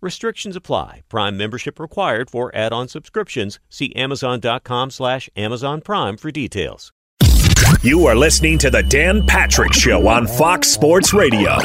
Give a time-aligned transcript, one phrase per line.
[0.00, 1.02] Restrictions apply.
[1.08, 3.58] Prime membership required for add-on subscriptions.
[3.68, 6.92] See Amazon.com slash Amazon Prime for details.
[7.82, 11.56] You are listening to the Dan Patrick Show on Fox Sports Radio.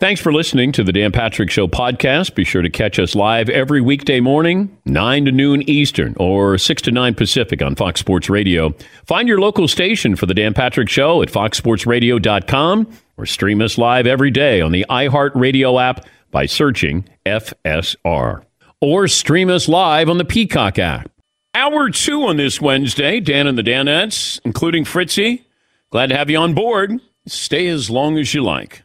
[0.00, 2.36] Thanks for listening to the Dan Patrick Show podcast.
[2.36, 6.82] Be sure to catch us live every weekday morning, 9 to noon Eastern or 6
[6.82, 8.72] to 9 Pacific on Fox Sports Radio.
[9.06, 14.06] Find your local station for the Dan Patrick Show at foxsportsradio.com or stream us live
[14.06, 18.44] every day on the iHeartRadio app by searching FSR.
[18.80, 21.10] Or stream us live on the Peacock app.
[21.54, 25.44] Hour two on this Wednesday, Dan and the Danettes, including Fritzy.
[25.90, 27.00] Glad to have you on board.
[27.26, 28.82] Stay as long as you like.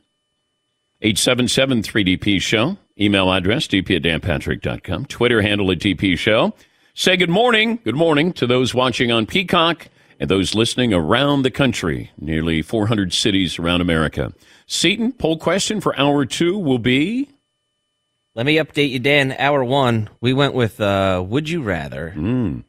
[1.01, 2.77] 877 3DP Show.
[2.99, 5.05] Email address dp at danpatrick.com.
[5.05, 6.53] Twitter handle at DP Show.
[6.93, 7.79] Say good morning.
[7.83, 9.87] Good morning to those watching on Peacock
[10.19, 14.31] and those listening around the country, nearly 400 cities around America.
[14.67, 17.29] Seton, poll question for hour two will be
[18.35, 19.35] Let me update you, Dan.
[19.37, 22.13] Hour one, we went with uh, Would you rather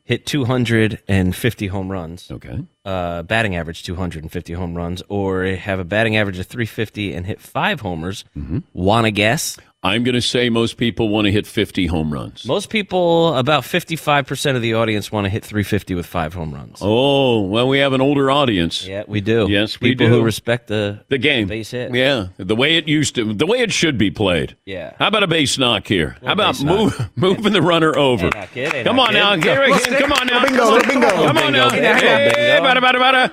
[0.04, 2.66] hit 250 home runs, okay.
[2.84, 7.40] uh, batting average 250 home runs, or have a batting average of 350 and hit
[7.40, 8.26] five homers?
[8.74, 9.56] Want to guess?
[9.84, 12.46] I'm going to say most people want to hit 50 home runs.
[12.46, 16.78] Most people, about 55% of the audience, want to hit 350 with five home runs.
[16.80, 18.86] Oh, well, we have an older audience.
[18.86, 19.46] Yeah, we do.
[19.50, 20.12] Yes, we people do.
[20.14, 21.48] who respect the The game.
[21.48, 21.94] base hit.
[21.94, 24.56] Yeah, the way it used to, the way it should be played.
[24.64, 24.94] Yeah.
[24.98, 26.16] How about a base knock here?
[26.24, 26.78] How about base knock.
[26.78, 28.24] move, moving the runner over?
[28.24, 29.36] Ain't not kid, Come on now.
[29.36, 30.00] Here again.
[30.00, 30.42] Come on now.
[30.44, 31.10] bingo, little bingo.
[31.10, 31.70] Come on now.
[31.70, 31.86] Bingo.
[31.94, 32.66] Hey, Bingo.
[32.66, 33.32] bada, bada, bada.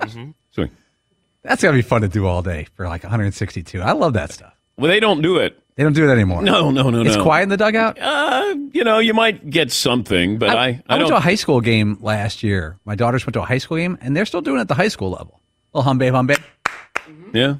[0.00, 0.30] Mm-hmm.
[0.50, 0.70] Swing.
[1.42, 3.80] That's gotta be fun to do all day for like 162.
[3.80, 4.52] I love that stuff.
[4.76, 5.58] Well, they don't do it.
[5.80, 6.42] They don't do it anymore.
[6.42, 7.14] No, no, no, It's no.
[7.14, 7.96] It's quiet in the dugout.
[7.98, 11.36] Uh, you know, you might get something, but I, I, I went to a high
[11.36, 12.76] school game last year.
[12.84, 14.74] My daughters went to a high school game, and they're still doing it at the
[14.74, 15.40] high school level.
[15.72, 16.36] Little hum babe, hum babe.
[17.32, 17.54] Yeah,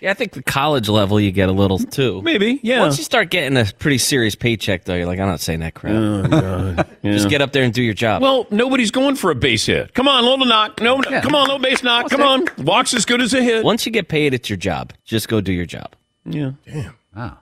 [0.00, 2.22] Yeah, I think the college level you get a little too.
[2.22, 2.58] maybe.
[2.64, 2.80] Yeah.
[2.80, 5.74] Once you start getting a pretty serious paycheck, though, you're like, I'm not saying that
[5.74, 5.94] crap.
[5.94, 6.88] Oh, God.
[7.04, 7.12] Yeah.
[7.12, 8.20] Just get up there and do your job.
[8.20, 9.94] Well, nobody's going for a base hit.
[9.94, 10.80] Come on, little knock.
[10.80, 11.20] No, Yeah.
[11.20, 12.10] come on, little base knock.
[12.10, 13.64] Come on, walks as good as a hit.
[13.64, 14.92] Once you get paid, it's your job.
[15.04, 15.94] Just go do your job.
[16.24, 16.52] Yeah.
[16.66, 16.96] Damn.
[17.14, 17.38] Wow.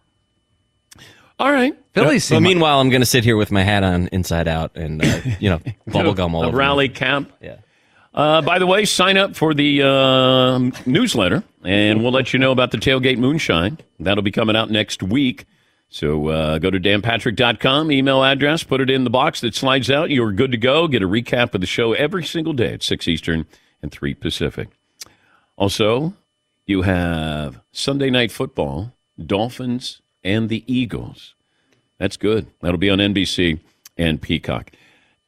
[1.43, 1.77] All right.
[1.93, 4.77] Phillies So seem meanwhile, I'm going to sit here with my hat on inside out
[4.77, 5.59] and, uh, you know,
[5.89, 6.57] bubble gum all a over.
[6.57, 6.61] me.
[6.61, 7.33] rally camp.
[7.41, 7.57] Yeah.
[8.15, 12.53] Uh, by the way, sign up for the uh, newsletter, and we'll let you know
[12.53, 13.77] about the tailgate moonshine.
[13.99, 15.47] That'll be coming out next week.
[15.89, 20.11] So uh, go to danpatrick.com, email address, put it in the box that slides out.
[20.11, 20.87] You're good to go.
[20.87, 23.47] Get a recap of the show every single day at 6 Eastern
[23.83, 24.69] and 3 Pacific.
[25.57, 26.15] Also,
[26.67, 31.35] you have Sunday Night Football, Dolphins and the Eagles.
[31.99, 32.47] That's good.
[32.61, 33.61] That'll be on NBC
[33.97, 34.71] and Peacock.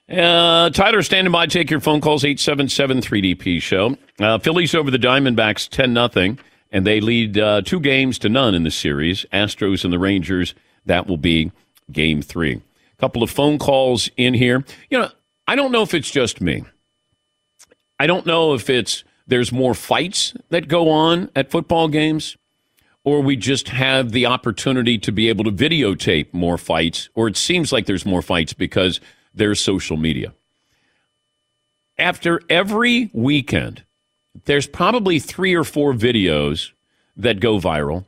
[0.08, 1.46] Uh, Tyler, standing by.
[1.46, 2.24] Take your phone calls.
[2.24, 3.96] Eight seven seven three DP show.
[4.20, 6.38] Uh, Phillies over the Diamondbacks ten nothing,
[6.70, 9.24] and they lead uh, two games to none in the series.
[9.32, 10.54] Astros and the Rangers.
[10.84, 11.52] That will be
[11.90, 12.56] game three.
[12.56, 14.64] A couple of phone calls in here.
[14.90, 15.10] You know,
[15.46, 16.64] I don't know if it's just me.
[17.98, 22.36] I don't know if it's there's more fights that go on at football games,
[23.04, 27.36] or we just have the opportunity to be able to videotape more fights, or it
[27.36, 28.98] seems like there's more fights because
[29.34, 30.32] there's social media.
[31.98, 33.84] After every weekend,
[34.46, 36.72] there's probably three or four videos
[37.16, 38.04] that go viral,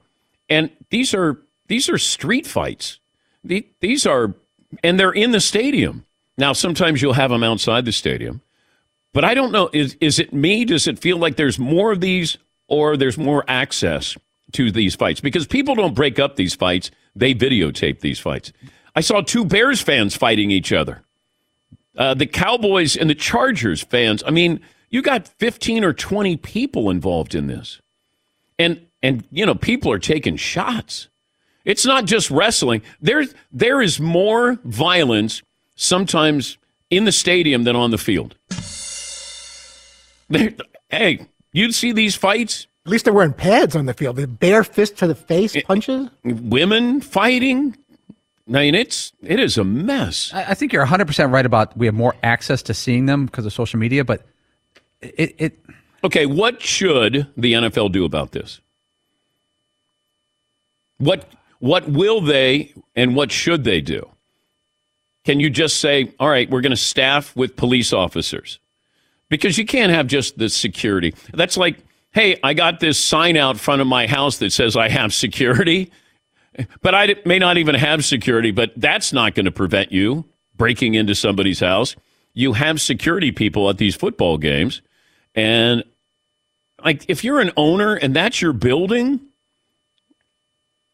[0.49, 1.39] and these are
[1.69, 2.99] these are street fights.
[3.45, 4.35] These are,
[4.83, 6.05] and they're in the stadium.
[6.37, 8.41] Now, sometimes you'll have them outside the stadium,
[9.13, 9.71] but I don't know.
[9.73, 10.65] Is is it me?
[10.65, 14.17] Does it feel like there's more of these, or there's more access
[14.57, 15.21] to these fights?
[15.21, 18.53] Because people don't break up these fights; they videotape these fights.
[18.95, 21.03] I saw two Bears fans fighting each other.
[21.97, 24.23] Uh, the Cowboys and the Chargers fans.
[24.27, 24.61] I mean,
[24.91, 27.81] you got 15 or 20 people involved in this.
[28.59, 31.09] And and you know people are taking shots.
[31.65, 32.83] It's not just wrestling.
[33.01, 35.43] There there is more violence
[35.75, 36.59] sometimes
[36.91, 38.37] in the stadium than on the field.
[40.89, 42.67] Hey, you'd see these fights.
[42.87, 44.15] At least they're wearing pads on the field.
[44.15, 46.09] The bare fist to the face punches.
[46.23, 47.77] Women fighting.
[48.49, 50.33] I mean, it's it is a mess.
[50.33, 53.27] I, I think you're 100 percent right about we have more access to seeing them
[53.27, 54.25] because of social media, but
[55.01, 55.59] it, it
[56.05, 58.61] Okay, what should the NFL do about this?
[60.99, 61.29] What
[61.59, 64.09] what will they and what should they do?
[65.25, 68.61] Can you just say, "All right, we're going to staff with police officers"?
[69.29, 71.13] Because you can't have just the security.
[71.35, 71.79] That's like,
[72.17, 75.93] "Hey, I got this sign out front of my house that says I have security."
[76.81, 80.25] But I may not even have security, but that's not going to prevent you
[80.57, 81.95] breaking into somebody's house.
[82.33, 84.81] You have security people at these football games.
[85.35, 85.85] And
[86.83, 89.21] like if you're an owner and that's your building,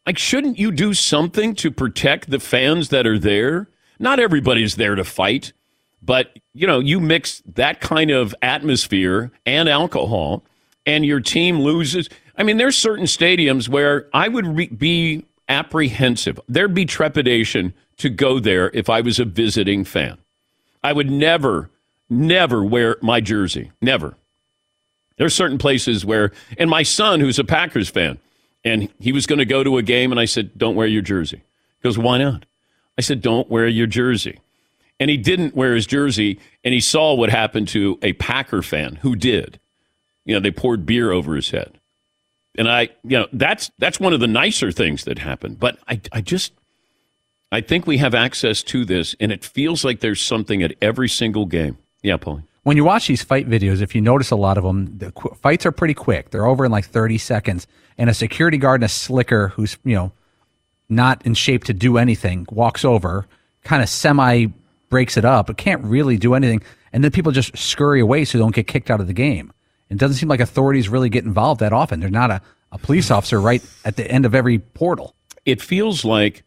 [0.05, 3.69] like shouldn't you do something to protect the fans that are there?
[3.99, 5.53] Not everybody's there to fight,
[6.01, 10.43] but you know, you mix that kind of atmosphere and alcohol
[10.85, 12.09] and your team loses.
[12.37, 16.39] I mean, there's certain stadiums where I would re- be apprehensive.
[16.47, 20.17] There'd be trepidation to go there if I was a visiting fan.
[20.83, 21.69] I would never,
[22.09, 23.71] never wear my jersey.
[23.81, 24.15] Never.
[25.17, 28.17] There's certain places where, and my son, who's a Packers fan,
[28.65, 31.01] and he was going to go to a game, and I said, Don't wear your
[31.01, 31.37] jersey.
[31.37, 32.45] He goes, Why not?
[32.97, 34.39] I said, Don't wear your jersey.
[34.99, 38.95] And he didn't wear his jersey, and he saw what happened to a Packer fan
[38.95, 39.59] who did.
[40.25, 41.79] You know, they poured beer over his head.
[42.57, 45.59] And I, you know, that's that's one of the nicer things that happened.
[45.59, 46.53] But I, I just,
[47.51, 51.09] I think we have access to this, and it feels like there's something at every
[51.09, 51.77] single game.
[52.03, 52.43] Yeah, Paulie.
[52.63, 55.33] when you watch these fight videos, if you notice a lot of them, the qu-
[55.41, 56.29] fights are pretty quick.
[56.29, 57.65] They're over in like 30 seconds.
[57.97, 60.11] And a security guard and a slicker who's, you know,
[60.89, 63.25] not in shape to do anything walks over,
[63.63, 64.47] kind of semi
[64.89, 66.61] breaks it up, but can't really do anything.
[66.91, 69.52] And then people just scurry away so they don't get kicked out of the game.
[69.95, 71.99] It doesn't seem like authorities really get involved that often.
[71.99, 72.41] There's not a,
[72.71, 75.15] a police officer right at the end of every portal.
[75.45, 76.43] it feels like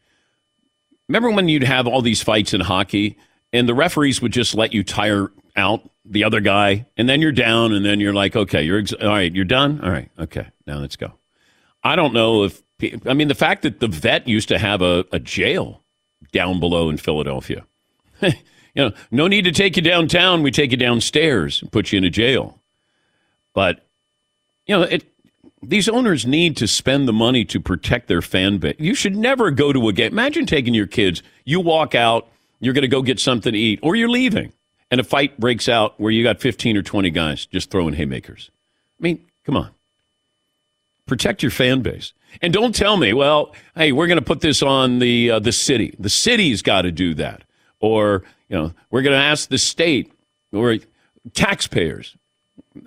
[1.09, 3.17] remember when you'd have all these fights in hockey
[3.53, 7.33] and the referees would just let you tire out the other guy and then you're
[7.33, 9.81] down and then you're like okay you're ex- all right you're done?
[9.83, 11.13] All right okay now let's go.
[11.83, 12.63] I don't know if
[13.07, 15.83] i mean the fact that the vet used to have a, a jail
[16.33, 17.65] down below in philadelphia.
[18.77, 20.43] You know no need to take you downtown.
[20.43, 22.61] We take you downstairs and put you in a jail
[23.57, 23.81] but
[24.67, 25.03] you know it
[25.63, 28.77] these owners need to spend the money to protect their fan base.
[28.79, 30.13] You should never go to a game.
[30.13, 32.29] Imagine taking your kids, you walk out,
[32.61, 34.53] you're going to go get something to eat, or you're leaving,
[34.91, 38.51] and a fight breaks out where you got 15 or 20 guys just throwing haymakers.
[39.01, 39.71] I mean, come on.
[41.07, 42.13] Protect your fan base.
[42.43, 45.53] And don't tell me, well, hey, we're going to put this on the uh, the
[45.53, 45.97] city.
[45.99, 47.43] The city's got to do that.
[47.81, 50.13] Or, you know, we're going to ask the state
[50.53, 50.77] or
[51.33, 52.15] taxpayers.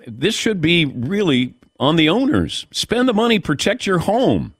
[0.06, 2.66] This should be really on the owners.
[2.70, 4.54] Spend the money, protect your home.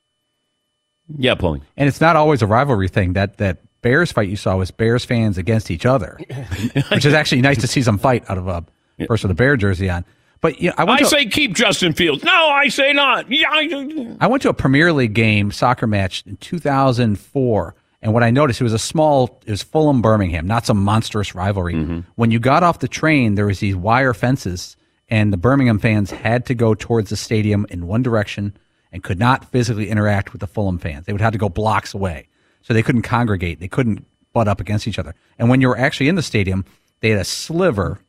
[1.16, 1.62] Yeah, Pauline.
[1.76, 3.14] And it's not always a rivalry thing.
[3.14, 6.18] That that Bears fight you saw was Bears fans against each other,
[6.90, 8.64] which is actually nice to see some fight out of a
[9.06, 10.04] person with a Bear jersey on.
[10.40, 12.24] But you know, I to, say keep Justin Fields.
[12.24, 13.30] No, I say not.
[13.30, 18.22] Yeah, I, I went to a Premier League game, soccer match in 2004, and what
[18.22, 21.74] I noticed it was a small, it was Fulham Birmingham, not some monstrous rivalry.
[21.74, 22.00] Mm-hmm.
[22.14, 24.76] When you got off the train, there was these wire fences,
[25.10, 28.56] and the Birmingham fans had to go towards the stadium in one direction
[28.92, 31.06] and could not physically interact with the Fulham fans.
[31.06, 32.28] They would have to go blocks away,
[32.62, 33.60] so they couldn't congregate.
[33.60, 35.14] They couldn't butt up against each other.
[35.38, 36.64] And when you were actually in the stadium,
[37.00, 38.00] they had a sliver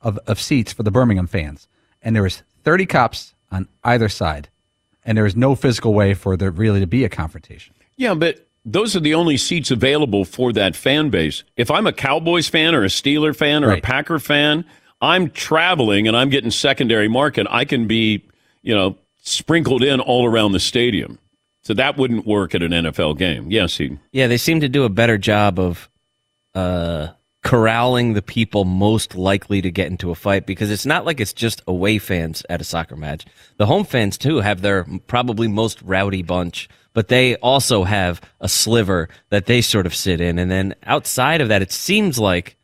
[0.00, 1.68] of, of seats for the Birmingham fans,
[2.02, 4.48] and there was 30 cops on either side,
[5.04, 7.74] and there was no physical way for there really to be a confrontation.
[7.96, 11.44] yeah, but those are the only seats available for that fan base.
[11.56, 14.64] If I'm a Cowboys fan or a Steeler fan or a Packer fan,
[15.00, 17.46] I'm traveling and I'm getting secondary market.
[17.50, 18.24] I can be,
[18.62, 21.18] you know, sprinkled in all around the stadium.
[21.62, 23.50] So that wouldn't work at an NFL game.
[23.50, 23.98] Yes, he.
[24.12, 25.90] Yeah, they seem to do a better job of
[26.54, 27.08] uh,
[27.42, 31.32] corralling the people most likely to get into a fight because it's not like it's
[31.32, 33.26] just away fans at a soccer match.
[33.56, 38.48] The home fans too have their probably most rowdy bunch, but they also have a
[38.48, 42.55] sliver that they sort of sit in, and then outside of that, it seems like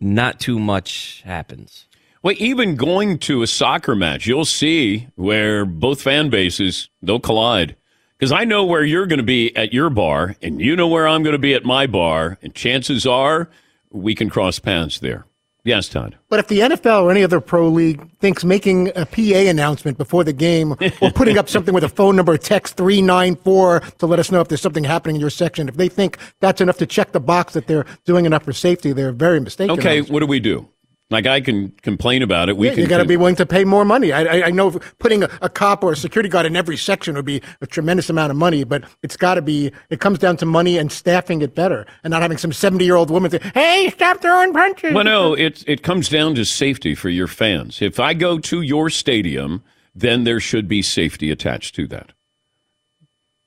[0.00, 1.86] not too much happens.
[2.22, 7.76] Well, even going to a soccer match, you'll see where both fan bases they'll collide.
[8.18, 11.06] Because I know where you're going to be at your bar, and you know where
[11.06, 13.50] I'm going to be at my bar, and chances are
[13.90, 15.26] we can cross paths there.
[15.66, 16.16] Yes, Todd.
[16.28, 20.22] But if the NFL or any other pro league thinks making a PA announcement before
[20.22, 24.30] the game or putting up something with a phone number, text 394 to let us
[24.30, 27.10] know if there's something happening in your section, if they think that's enough to check
[27.10, 29.76] the box that they're doing enough for safety, they're very mistaken.
[29.76, 30.68] Okay, what do we do?
[31.08, 32.56] Like I can complain about it.
[32.56, 32.82] We Yeah, can.
[32.82, 34.10] you got to be willing to pay more money.
[34.12, 37.14] I, I, I know putting a, a cop or a security guard in every section
[37.14, 39.70] would be a tremendous amount of money, but it's got to be.
[39.88, 43.30] It comes down to money and staffing it better, and not having some seventy-year-old woman
[43.30, 47.28] say, "Hey, stop throwing punches." Well, no, it it comes down to safety for your
[47.28, 47.80] fans.
[47.80, 49.62] If I go to your stadium,
[49.94, 52.12] then there should be safety attached to that.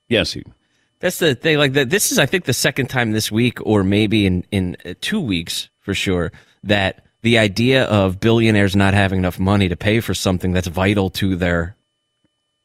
[0.07, 0.53] Yes, Eden.
[1.01, 1.57] That's the thing.
[1.57, 1.89] Like that.
[1.89, 5.19] This is, I think, the second time this week, or maybe in in uh, two
[5.19, 6.31] weeks for sure,
[6.63, 11.09] that the idea of billionaires not having enough money to pay for something that's vital
[11.11, 11.75] to their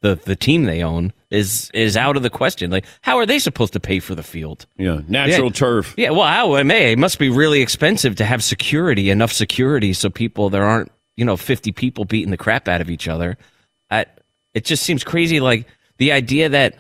[0.03, 2.71] the the team they own is is out of the question.
[2.71, 4.67] Like, how are they supposed to pay for the field?
[4.77, 5.53] Yeah, natural Yeah.
[5.53, 5.95] turf.
[5.97, 9.93] Yeah, well, how it may it must be really expensive to have security, enough security,
[9.95, 13.39] so people there aren't you know fifty people beating the crap out of each other.
[13.91, 14.07] I,
[14.53, 15.41] it just seems crazy.
[15.41, 15.67] Like
[15.99, 16.75] the idea that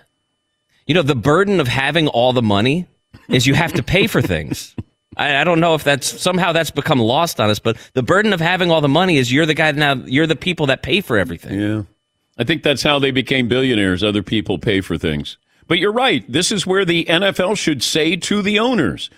[0.86, 2.86] you know the burden of having all the money
[3.28, 4.74] is you have to pay for things.
[5.16, 8.32] I, I don't know if that's somehow that's become lost on us, but the burden
[8.32, 9.94] of having all the money is you're the guy now.
[9.94, 11.58] You're the people that pay for everything.
[11.58, 11.82] Yeah.
[12.36, 14.02] I think that's how they became billionaires.
[14.02, 15.38] Other people pay for things.
[15.66, 16.24] But you're right.
[16.30, 19.08] This is where the NFL should say to the owners,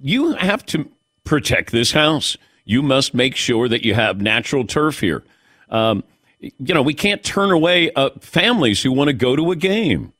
[0.00, 0.88] you have to
[1.24, 2.36] protect this house.
[2.64, 5.24] You must make sure that you have natural turf here.
[5.68, 6.04] Um,
[6.40, 10.12] you know, we can't turn away uh, families who want to go to a game.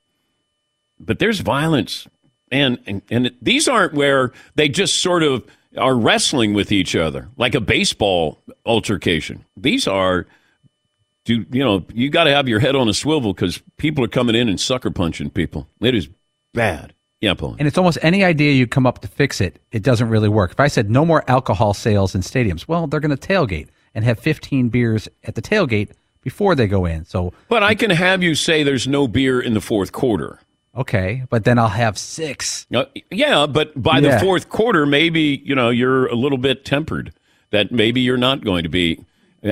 [0.99, 2.07] But there's violence.
[2.53, 5.45] And, and, and these aren't where they just sort of
[5.77, 9.45] are wrestling with each other like a baseball altercation.
[9.57, 10.27] These are
[11.25, 14.09] do you know you got to have your head on a swivel because people are
[14.09, 15.69] coming in and sucker punching people.
[15.81, 16.09] It is
[16.53, 16.95] bad.
[17.21, 17.55] Yeah, Paul.
[17.59, 20.51] And it's almost any idea you come up to fix it, it doesn't really work.
[20.51, 24.05] If I said no more alcohol sales in stadiums, well, they're going to tailgate and
[24.05, 25.93] have 15 beers at the tailgate
[26.23, 27.05] before they go in.
[27.05, 30.41] So, But I can have you say there's no beer in the fourth quarter.
[30.77, 32.67] Okay, but then I'll have six.
[32.75, 34.15] Uh, yeah, but by Yeah.
[34.17, 37.13] the fourth quarter, maybe you know you're a little bit tempered.
[37.51, 39.05] That maybe you're not going to be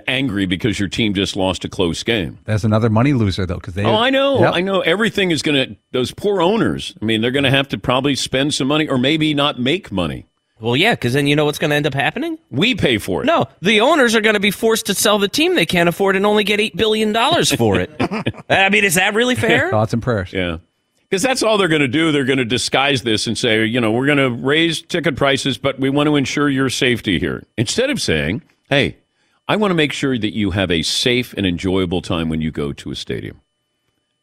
[0.07, 2.39] angry because your team just lost a close game.
[2.45, 3.85] That's another money loser, though, because they.
[3.85, 4.41] Oh, I know.
[4.41, 4.55] Yep.
[4.55, 4.81] I know.
[4.81, 8.15] Everything is going to, those poor owners, I mean, they're going to have to probably
[8.15, 10.27] spend some money or maybe not make money.
[10.61, 12.39] Well, yeah, because then you know what's going to end up happening.
[12.51, 13.27] We pay for it.
[13.27, 16.17] No, the owners are going to be forced to sell the team they can't afford
[16.17, 17.91] and only get eight billion dollars for it.
[18.49, 19.71] I mean, is that really fair?
[19.71, 20.33] Thoughts and prayers.
[20.33, 20.59] Yeah.
[21.11, 22.13] Because that's all they're going to do.
[22.13, 25.59] They're going to disguise this and say, you know, we're going to raise ticket prices,
[25.59, 27.43] but we want to ensure your safety here.
[27.59, 28.97] Instead of saying, hey,
[29.49, 32.53] I want to make sure that you have a safe and enjoyable time when you
[32.53, 33.41] go to a stadium.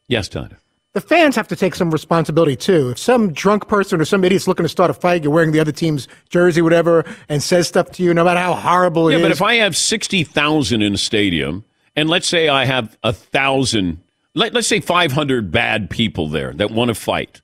[0.07, 0.55] Yes, Todd.
[0.93, 2.91] the fans have to take some responsibility too.
[2.91, 5.59] If some drunk person or some idiot's looking to start a fight, you're wearing the
[5.59, 9.17] other team's jersey, whatever, and says stuff to you, no matter how horrible it Yeah,
[9.17, 9.23] is.
[9.23, 11.65] but if I have 60,000 in a stadium,
[11.97, 13.99] and let's say I have a thousand,
[14.37, 17.41] let, let's say 500 bad people there that want to fight,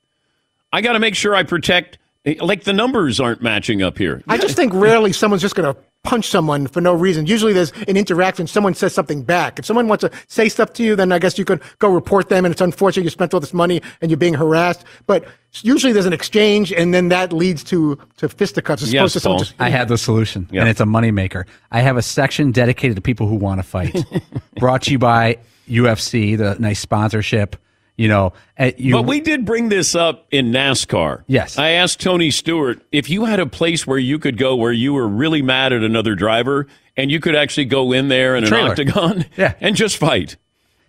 [0.72, 1.98] I got to make sure I protect,
[2.40, 4.24] like the numbers aren't matching up here.
[4.28, 7.26] I just think rarely someone's just going to punch someone for no reason.
[7.26, 8.46] Usually there's an interaction.
[8.46, 9.58] Someone says something back.
[9.58, 12.28] If someone wants to say stuff to you, then I guess you could go report
[12.30, 12.44] them.
[12.44, 14.84] And it's unfortunate you spent all this money and you're being harassed.
[15.08, 15.26] But
[15.62, 19.20] usually there's an exchange and then that leads to, to fisticuffs as Yes, opposed to
[19.22, 19.46] someone Paul.
[19.46, 19.56] just.
[19.62, 20.62] I have the solution, Yeah.
[20.62, 21.46] and it's a moneymaker.
[21.72, 23.96] I have a section dedicated to people who want to fight.
[24.58, 27.56] Brought to you by UFC, the nice sponsorship.
[27.96, 28.34] You know,
[28.78, 31.24] you, But we did bring this up in NASCAR.
[31.28, 31.60] Yes.
[31.60, 34.94] I asked Tony Stewart if you had a place where you could go where you
[34.94, 36.66] were really mad at another driver
[36.98, 39.54] and you could actually go in there in an octagon Yeah.
[39.62, 40.38] and just fight.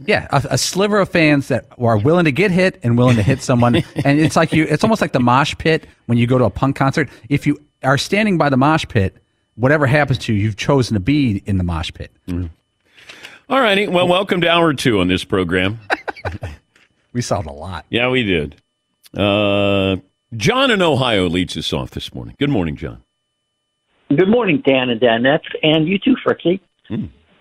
[0.00, 3.22] Yeah, a, a sliver of fans that are willing to get hit and willing to
[3.22, 4.64] hit someone, and it's like you.
[4.64, 7.08] It's almost like the mosh pit when you go to a punk concert.
[7.28, 9.16] If you are standing by the mosh pit,
[9.54, 12.10] whatever happens to you, you've chosen to be in the mosh pit.
[12.26, 12.46] Mm-hmm.
[13.48, 13.86] All righty.
[13.88, 15.78] Well, welcome to hour two on this program.
[17.12, 17.84] We solved a lot.
[17.90, 18.56] Yeah, we did.
[19.16, 19.96] Uh,
[20.36, 22.34] John in Ohio leads us off this morning.
[22.38, 23.02] Good morning, John.
[24.08, 26.60] Good morning, Dan and Danette, and you too, Fritzy.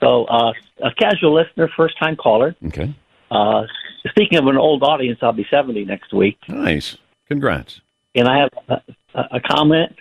[0.01, 2.55] So, uh, a casual listener, first time caller.
[2.67, 2.93] Okay.
[3.31, 3.63] Uh,
[4.10, 6.38] speaking of an old audience, I'll be 70 next week.
[6.48, 6.98] Nice.
[7.27, 7.81] Congrats.
[8.15, 8.81] And I have a,
[9.15, 9.95] a, a comment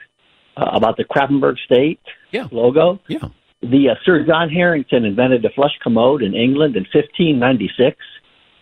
[0.56, 2.49] uh, about the Krappenberg State Yeah.
[2.50, 3.00] logo.
[3.09, 3.28] Yeah.
[3.62, 7.97] The uh, Sir John Harington invented the flush commode in England in 1596.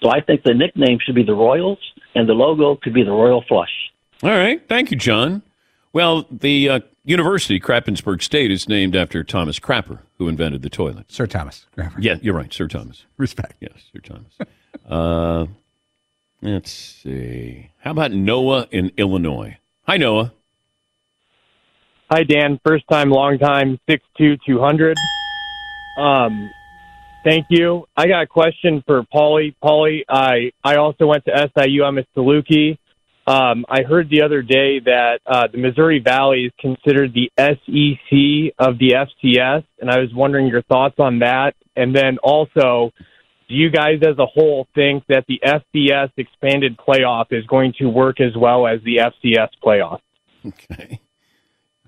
[0.03, 1.79] So I think the nickname should be the Royals,
[2.15, 3.71] and the logo could be the Royal Flush.
[4.23, 4.67] All right.
[4.69, 5.43] Thank you, John.
[5.93, 11.11] Well, the uh, University, Krappensburg State, is named after Thomas Crapper, who invented the toilet.
[11.11, 11.67] Sir Thomas.
[11.77, 11.97] Crapper.
[11.99, 13.05] Yeah, you're right, Sir Thomas.
[13.17, 13.55] Respect.
[13.61, 14.33] Yes, Sir Thomas.
[14.89, 15.47] uh,
[16.43, 17.71] let's see.
[17.79, 19.59] How about Noah in Illinois?
[19.87, 20.33] Hi, Noah.
[22.13, 22.59] Hi, Dan.
[22.67, 24.97] First time, long time, six two two hundred.
[25.97, 26.51] Um,
[27.23, 27.87] thank you.
[27.97, 29.55] I got a question for Paulie.
[29.63, 31.85] Paulie, I I also went to SIU.
[31.85, 32.79] I'm a Saluki.
[33.29, 38.55] Um, I heard the other day that uh, the Missouri Valley is considered the SEC
[38.59, 41.55] of the FCS, and I was wondering your thoughts on that.
[41.77, 42.91] And then also,
[43.49, 47.89] do you guys as a whole think that the FBS expanded playoff is going to
[47.89, 50.01] work as well as the FCS playoff?
[50.45, 51.01] Okay.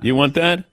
[0.02, 0.64] You want that?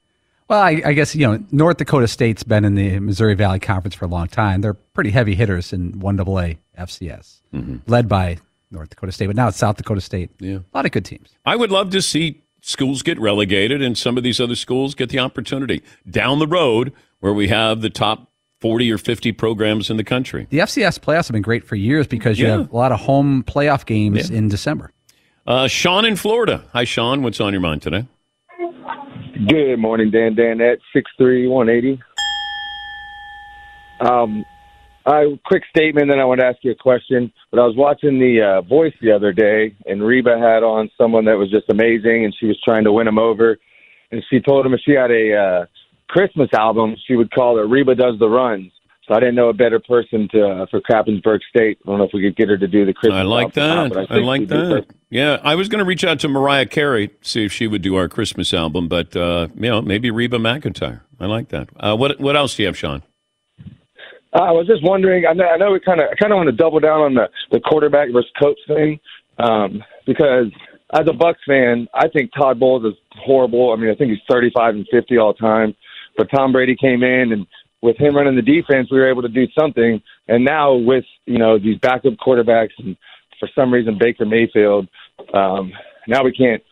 [0.47, 3.93] Well, I, I guess you know North Dakota State's been in the Missouri Valley Conference
[3.95, 4.61] for a long time.
[4.61, 7.41] They're pretty heavy hitters in one AA FCS,
[7.87, 8.37] led by
[8.71, 9.27] North Dakota State.
[9.27, 10.31] But now it's South Dakota State.
[10.39, 10.57] Yeah.
[10.57, 11.29] a lot of good teams.
[11.45, 15.09] I would love to see schools get relegated and some of these other schools get
[15.09, 19.97] the opportunity down the road where we have the top 40 or 50 programs in
[19.97, 20.47] the country.
[20.49, 22.57] The FCS playoffs have been great for years because you Yeah.
[22.57, 24.91] have a lot of home playoff games in December.
[25.47, 26.65] Uh, Sean in Florida.
[26.73, 27.21] Hi, Sean.
[27.23, 28.05] What's on your mind today?
[29.47, 30.35] Good morning, Dan.
[30.35, 31.97] Dan at six three one eighty.
[34.01, 34.45] Um,
[35.05, 37.31] I quick statement, then I want to ask you a question.
[37.49, 41.23] But I was watching the uh, Voice the other day, and Reba had on someone
[41.25, 43.57] that was just amazing, and she was trying to win him over.
[44.11, 45.65] And she told him if she had a uh,
[46.09, 48.73] Christmas album, she would call it "Reba Does the Runs."
[49.07, 51.79] So I didn't know a better person to uh, for Krappensburg State.
[51.85, 53.19] I don't know if we could get her to do the Christmas.
[53.19, 54.11] I like album, that.
[54.11, 54.85] I, think like that.
[55.09, 57.95] Yeah, I was going to reach out to Mariah Carey, see if she would do
[57.95, 61.01] our Christmas album, but uh, you know, maybe Reba McEntire.
[61.19, 61.69] I like that.
[61.79, 63.01] Uh, what What else do you have, Sean?
[64.31, 65.25] Uh, I was just wondering.
[65.25, 67.27] I know, I know we kind of, kind of want to double down on the
[67.51, 68.99] the quarterback versus coach thing,
[69.39, 70.51] um, because
[70.93, 73.73] as a Bucs fan, I think Todd Bowles is horrible.
[73.73, 75.75] I mean, I think he's thirty five and fifty all time.
[76.17, 77.47] But Tom Brady came in, and
[77.81, 80.01] with him running the defense, we were able to do something.
[80.27, 82.95] And now with you know these backup quarterbacks, and
[83.39, 84.87] for some reason Baker Mayfield,
[85.33, 85.71] um,
[86.07, 86.63] now we can't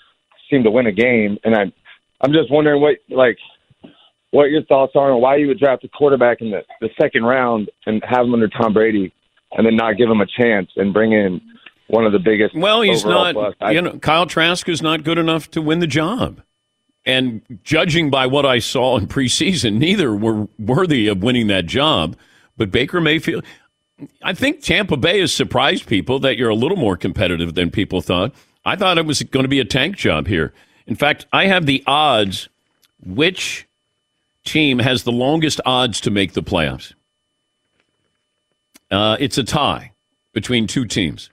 [0.50, 1.38] seem to win a game.
[1.44, 1.74] And I'm
[2.22, 3.38] I'm just wondering what like
[4.32, 7.24] what your thoughts are on why you would draft a quarterback in the, the second
[7.24, 9.14] round and have him under Tom Brady
[9.54, 11.40] and then not give him a chance and bring in
[11.88, 12.54] one of the biggest.
[12.56, 13.56] Well, he's not.
[13.62, 16.42] I- You know, Kyle Trask is not good enough to win the job.
[17.06, 22.18] And judging by what I saw in preseason, neither were worthy of winning that job.
[22.58, 23.46] But Baker Mayfield,
[24.22, 28.02] I think Tampa Bay has surprised people that you're a little more competitive than people
[28.02, 28.34] thought.
[28.66, 30.54] I thought it was going to be a tank job here.
[30.86, 32.50] In fact, I have the odds.
[33.06, 33.68] Which
[34.44, 36.94] team has the longest odds to make the playoffs?
[38.90, 39.92] Uh, it's a tie
[40.34, 41.30] between two teams.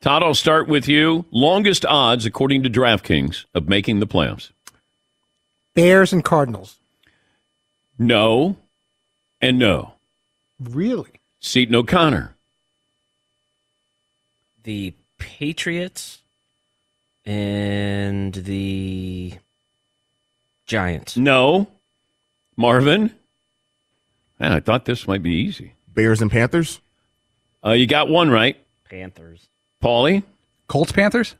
[0.00, 1.24] Todd, I'll start with you.
[1.30, 4.50] Longest odds, according to DraftKings, of making the playoffs?
[5.74, 6.76] Bears and Cardinals.
[7.98, 8.56] No,
[9.40, 9.92] and no.
[10.60, 11.10] Really?
[11.46, 12.34] Seton O'Connor.
[14.64, 16.18] The Patriots
[17.24, 19.34] and the
[20.66, 21.16] Giants.
[21.16, 21.68] No.
[22.56, 23.14] Marvin.
[24.40, 25.74] Man, I thought this might be easy.
[25.94, 26.80] Bears and Panthers.
[27.64, 28.56] Uh, you got one right.
[28.90, 29.46] Panthers.
[29.80, 30.24] Paulie?
[30.66, 31.36] Colts Panthers?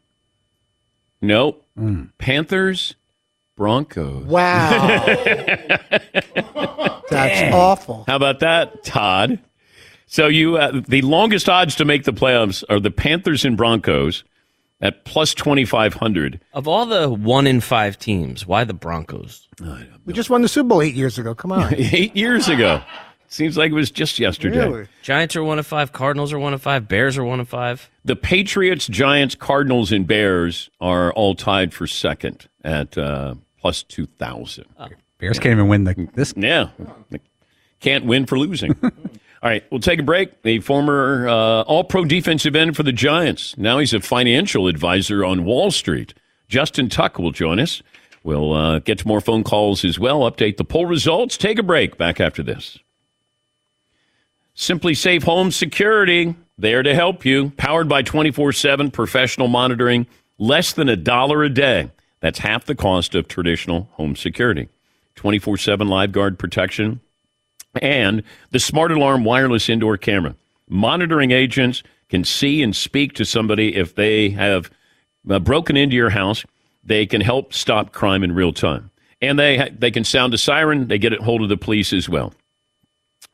[1.21, 1.57] No.
[2.19, 2.95] Panthers,
[3.57, 4.25] Broncos.
[4.25, 5.05] Wow.
[7.11, 8.05] That's awful.
[8.07, 9.40] How about that, Todd?
[10.07, 14.25] So you, uh, the longest odds to make the playoffs are the Panthers and Broncos
[14.81, 16.40] at plus twenty five hundred.
[16.53, 19.49] Of all the one in five teams, why the Broncos?
[20.05, 21.35] We just won the Super Bowl eight years ago.
[21.35, 21.75] Come on.
[21.79, 22.83] Eight years ago.
[23.29, 24.69] Seems like it was just yesterday.
[24.69, 24.87] Really?
[25.03, 25.92] Giants are one of five.
[25.92, 26.87] Cardinals are one of five.
[26.87, 27.90] Bears are one of five.
[28.05, 34.66] The Patriots, Giants, Cardinals, and Bears are all tied for second at uh, plus 2,000.
[35.19, 36.35] Bears can't even win the this.
[36.37, 36.69] Yeah.
[37.81, 38.77] Can't win for losing.
[39.46, 40.42] all right, we'll take a break.
[40.42, 43.56] The former uh, all pro defensive end for the Giants.
[43.56, 46.14] Now he's a financial advisor on Wall Street.
[46.48, 47.80] Justin Tuck will join us.
[48.24, 51.37] We'll uh, get to more phone calls as well, update the poll results.
[51.37, 51.96] Take a break.
[51.96, 52.76] Back after this.
[54.56, 57.50] SimpliSafe Home Security, there to help you.
[57.50, 61.92] Powered by 24 7 professional monitoring, less than a dollar a day.
[62.18, 64.70] That's half the cost of traditional home security.
[65.14, 67.00] 24 7 live guard protection
[67.82, 70.34] and the Smart Alarm wireless indoor camera.
[70.68, 74.70] Monitoring agents can see and speak to somebody if they have
[75.28, 76.44] uh, broken into your house.
[76.84, 78.90] They can help stop crime in real time.
[79.20, 81.92] And they, ha- they can sound a siren, they get a hold of the police
[81.92, 82.32] as well.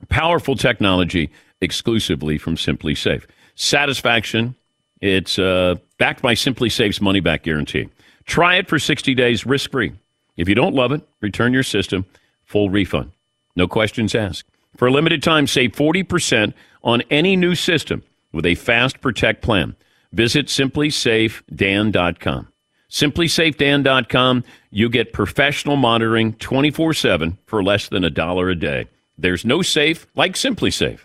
[0.08, 3.24] Powerful technology exclusively from SimpliSafe.
[3.54, 4.54] Satisfaction,
[5.00, 7.88] it's uh, backed by SimpliSafe's money back guarantee.
[8.24, 9.92] Try it for 60 days risk free.
[10.36, 12.06] If you don't love it, return your system,
[12.44, 13.12] full refund.
[13.56, 14.48] No questions asked.
[14.76, 19.76] For a limited time, save 40% on any new system with a fast protect plan.
[20.12, 22.48] Visit simplisafedan.com.
[22.90, 24.44] SimpliSafeDan.com.
[24.70, 28.86] You get professional monitoring 24 7 for less than a dollar a day.
[29.16, 31.00] There's no safe like SimpliSafe.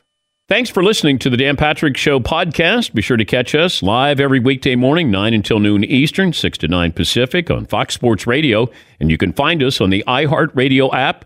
[0.50, 2.94] Thanks for listening to the Dan Patrick Show podcast.
[2.94, 6.70] Be sure to catch us live every weekday morning, 9 until noon Eastern, 6 to
[6.70, 8.70] 9 Pacific on Fox Sports Radio.
[9.00, 11.26] And you can find us on the iHeartRadio app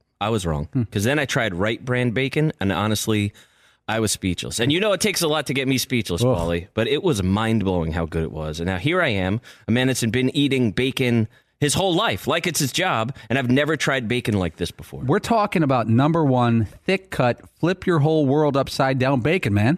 [0.21, 0.69] I was wrong.
[0.71, 0.83] Hmm.
[0.83, 3.33] Because then I tried Wright brand bacon, and honestly,
[3.87, 4.59] I was speechless.
[4.59, 6.37] And you know, it takes a lot to get me speechless, Oof.
[6.37, 8.59] Paulie, but it was mind blowing how good it was.
[8.59, 11.27] And now here I am, a man that's been eating bacon
[11.59, 15.03] his whole life, like it's his job, and I've never tried bacon like this before.
[15.03, 19.77] We're talking about number one, thick cut, flip your whole world upside down bacon, man.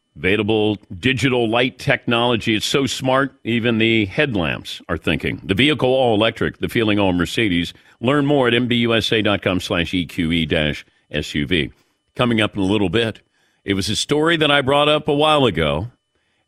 [0.21, 2.53] Available digital light technology.
[2.53, 5.41] It's so smart, even the headlamps are thinking.
[5.43, 7.73] The vehicle all electric, the feeling all Mercedes.
[8.01, 11.71] Learn more at mbusa.com slash EQE dash SUV.
[12.15, 13.21] Coming up in a little bit,
[13.65, 15.89] it was a story that I brought up a while ago,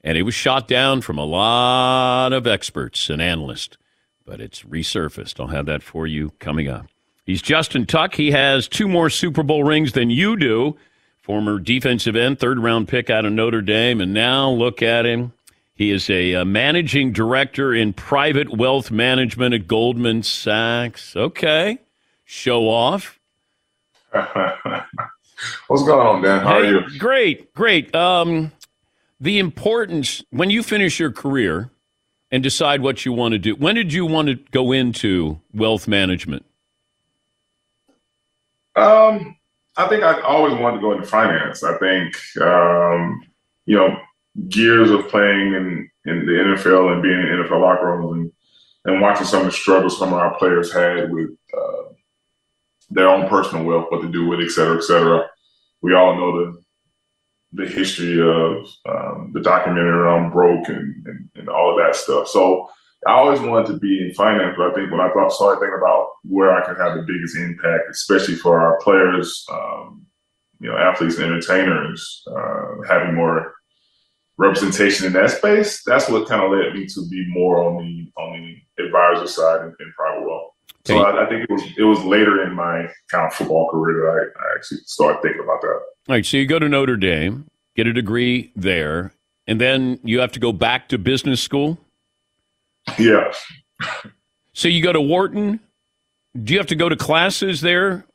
[0.04, 3.76] and it was shot down from a lot of experts and analysts,
[4.24, 5.40] but it's resurfaced.
[5.40, 6.86] I'll have that for you coming up.
[7.26, 8.14] He's Justin Tuck.
[8.14, 10.78] He has two more Super Bowl rings than you do.
[11.24, 14.02] Former defensive end, third round pick out of Notre Dame.
[14.02, 15.32] And now look at him.
[15.74, 21.16] He is a, uh managing director in private wealth management at Goldman Sachs.
[21.16, 21.80] Okay.
[22.26, 23.22] Show off.
[24.12, 26.42] What's going on, Dan?
[26.42, 26.82] How are you?
[27.00, 27.96] Great, great.
[27.96, 28.52] Um,
[29.20, 31.72] the importance when you finish your career
[32.32, 33.56] and decide what you want to do.
[33.56, 36.46] When did you want to go into wealth management?
[38.76, 39.38] Um,
[39.76, 41.64] I think I always wanted to go into finance.
[41.64, 43.22] I think, um,
[43.66, 43.98] you know,
[44.50, 48.32] years of playing in, in the NFL and being in NFL locker rooms
[48.86, 51.94] and, and watching some of the struggles some of our players had with uh,
[52.90, 55.28] their own personal wealth, what to do with, it, et cetera, et cetera.
[55.82, 56.64] We all know the
[57.54, 62.28] the history of um, the documentary around broke and, and, and all of that stuff.
[62.28, 62.68] So
[63.08, 65.78] I always wanted to be in finance, but I think when I thought started thinking
[65.78, 70.06] about where I could have the biggest impact, especially for our players, um,
[70.60, 73.54] you know, athletes and entertainers, uh, having more
[74.38, 78.22] representation in that space, that's what kind of led me to be more on the
[78.22, 80.52] on the advisor side in, in private wealth.
[80.86, 84.02] So I, I, think it was it was later in my kind of football career
[84.02, 85.68] that I, I actually started thinking about that.
[85.68, 89.14] All right, so you go to Notre Dame, get a degree there,
[89.48, 91.78] and then you have to go back to business school.
[92.98, 93.32] Yeah.
[94.54, 95.60] So you go to Wharton.
[96.42, 98.06] Do you have to go to classes there?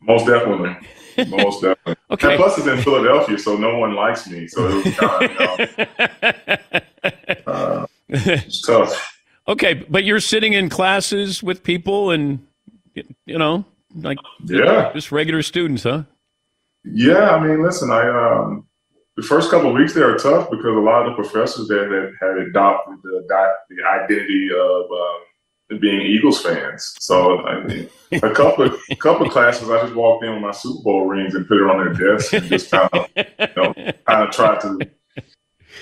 [0.00, 0.76] Most definitely.
[1.28, 1.96] Most definitely.
[2.10, 2.30] okay.
[2.30, 4.48] And plus, it's in Philadelphia, so no one likes me.
[4.48, 5.30] So it was kind
[7.46, 9.12] of, uh, it's tough.
[9.46, 12.44] Okay, but you're sitting in classes with people, and
[13.26, 13.64] you know,
[13.94, 16.04] like yeah, just regular students, huh?
[16.84, 18.66] Yeah, I mean, listen, I um,
[19.16, 21.88] the first couple of weeks they are tough because a lot of the professors there
[21.88, 23.24] that had adopted the
[23.70, 26.94] the identity of uh, being Eagles fans.
[26.98, 30.42] So I mean, a couple of a couple of classes, I just walked in with
[30.42, 33.24] my Super Bowl rings and put it on their desk and just kind of you
[33.56, 33.74] know
[34.06, 34.78] kind of tried to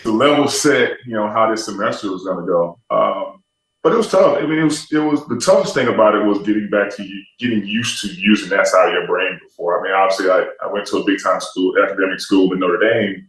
[0.03, 2.79] to level set you know how this semester was going to go.
[2.90, 3.41] Um,
[3.83, 4.38] but it was tough.
[4.38, 7.03] I mean, it was it was the toughest thing about it was getting back to
[7.03, 9.81] you, getting used to using that side of your brain before.
[9.81, 12.79] I mean, obviously, I, I went to a big time school, academic school in Notre
[12.79, 13.27] Dame,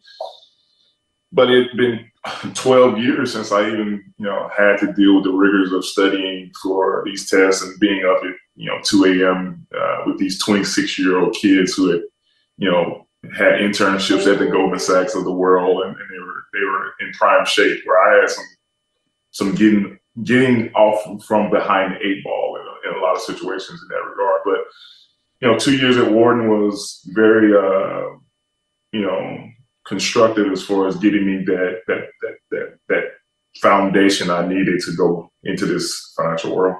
[1.31, 2.05] but it'd been
[2.53, 6.51] 12 years since I even you know had to deal with the rigors of studying
[6.61, 9.65] for these tests and being up at you know 2 a.m.
[9.75, 12.01] Uh, with these 26 year old kids who had
[12.57, 16.43] you know had internships at the Goldman Sachs of the world, and, and they were
[16.53, 17.81] they were in prime shape.
[17.85, 18.45] Where I had some
[19.31, 23.81] some getting getting off from behind eight ball in a, in a, lot of situations
[23.81, 24.41] in that regard.
[24.45, 24.59] But
[25.41, 28.17] you know, two years at Wharton was very uh,
[28.91, 29.49] you know
[29.85, 33.03] constructive as far as getting me that that that that that
[33.61, 36.77] foundation I needed to go into this financial world.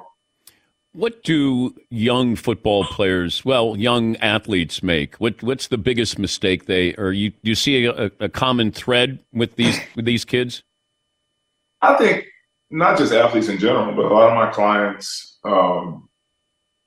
[0.96, 5.16] What do young football players, well, young athletes make?
[5.16, 9.18] What what's the biggest mistake they or you do you see a, a common thread
[9.34, 10.62] with these with these kids?
[11.82, 12.26] I think
[12.74, 16.10] not just athletes in general, but a lot of my clients, um,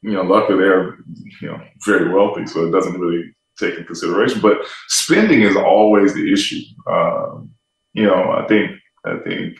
[0.03, 0.99] you know, luckily they're
[1.41, 4.41] you know very wealthy, so it doesn't really take in consideration.
[4.41, 6.63] But spending is always the issue.
[6.91, 7.51] Um,
[7.95, 8.73] you know, I think
[9.05, 9.59] I think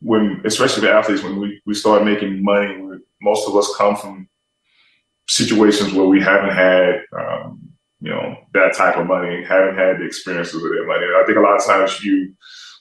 [0.00, 2.76] when, especially the athletes, when we, we start making money,
[3.20, 4.28] most of us come from
[5.28, 7.60] situations where we haven't had, um,
[8.00, 11.06] you know, that type of money, haven't had the experiences with that money.
[11.06, 12.34] I think a lot of times you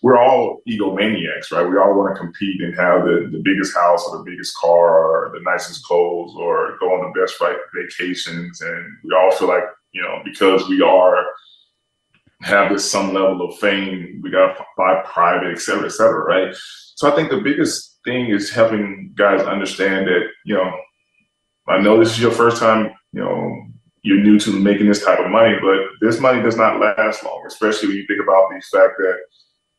[0.03, 1.67] we're all egomaniacs, right?
[1.67, 4.99] We all want to compete and have the, the biggest house or the biggest car
[4.99, 8.59] or the nicest clothes or go on the best right vacations.
[8.59, 9.63] And we all feel like,
[9.93, 11.25] you know, because we are
[12.41, 16.25] have this some level of fame, we got to buy private, et cetera, et cetera,
[16.25, 16.53] right?
[16.95, 20.69] So I think the biggest thing is helping guys understand that, you know,
[21.69, 23.67] I know this is your first time, you know,
[24.01, 27.41] you're new to making this type of money, but this money does not last long,
[27.47, 29.15] especially when you think about the fact that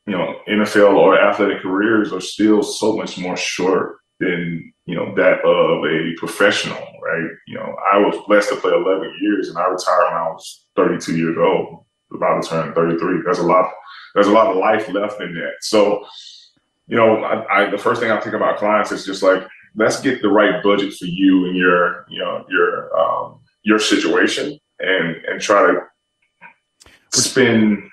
[0.07, 5.15] you know, NFL or athletic careers are still so much more short than, you know,
[5.15, 7.31] that of a professional, right?
[7.47, 10.67] You know, I was blessed to play 11 years and I retired when I was
[10.77, 13.23] 32 years old, about to turn 33.
[13.25, 13.71] There's a lot,
[14.15, 15.55] there's a lot of life left in that.
[15.61, 16.05] So,
[16.87, 20.01] you know, I, I the first thing I think about clients is just like, let's
[20.01, 25.17] get the right budget for you and your, you know, your, um, your situation and,
[25.27, 25.81] and try to
[27.11, 27.91] spend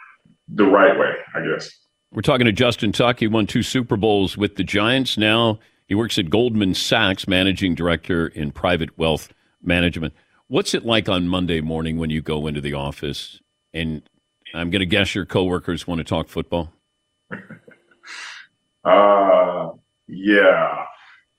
[0.50, 1.81] the right way, I guess.
[2.14, 3.20] We're talking to Justin Tuck.
[3.20, 5.18] He won two Super Bowls with the Giants.
[5.18, 9.32] Now he works at Goldman Sachs, managing director in private wealth
[9.64, 10.14] management.
[10.48, 13.40] What's it like on Monday morning when you go into the office
[13.74, 14.02] and
[14.54, 16.74] I'm going to guess your coworkers want to talk football?
[18.84, 19.70] uh,
[20.10, 20.86] yeah.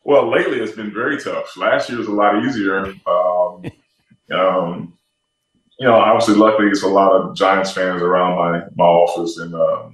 [0.04, 1.54] Well, lately it's been very tough.
[1.58, 2.86] Last year was a lot easier.
[3.06, 3.62] Um,
[4.34, 4.98] um,
[5.78, 9.54] you know, obviously, luckily, it's a lot of Giants fans around my my office, and
[9.54, 9.91] um,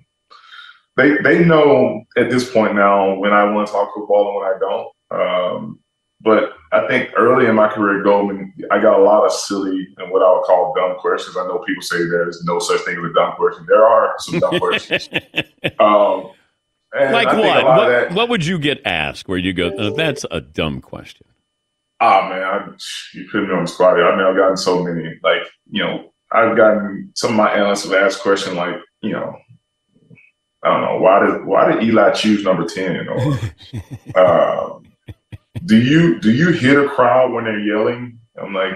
[0.99, 4.47] they they know at this point now when I want to talk football and when
[4.53, 4.89] I don't.
[5.11, 5.79] Um,
[6.21, 9.87] but I think early in my career at Goldman, I got a lot of silly
[9.99, 11.37] and what I would call dumb questions.
[11.37, 13.65] I know people say there's no such thing as a dumb question.
[13.69, 15.09] There are some dumb questions.
[15.81, 16.31] Um,
[16.95, 17.65] like what?
[17.65, 21.27] What, that, what, would you get asked where you go, oh, that's a dumb question?
[22.01, 22.69] Oh, man, I,
[23.13, 24.01] you put me on the spot.
[24.01, 25.19] I mean, I've gotten so many.
[25.23, 29.37] Like, you know, I've gotten some of my analysts have asked questions like, you know,
[30.63, 33.09] I don't know why did why did Eli choose number ten?
[33.09, 33.39] Or
[34.15, 34.79] uh,
[35.65, 38.19] do you do you hit a crowd when they're yelling?
[38.41, 38.75] I'm like,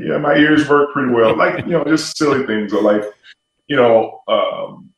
[0.00, 1.36] yeah, my ears work pretty well.
[1.36, 3.02] Like you know, just silly things or like,
[3.66, 4.90] you know, um,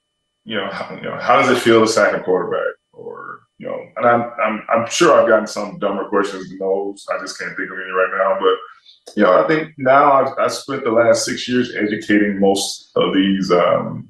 [0.45, 2.75] you know, how, you know, how does it feel to sack a quarterback?
[2.93, 7.07] Or you know, and I'm I'm I'm sure I've gotten some dumber questions than those.
[7.13, 8.57] I just can't think of any right now, but
[9.17, 13.15] you know, I think now I've, I've spent the last six years educating most of
[13.15, 14.09] these um,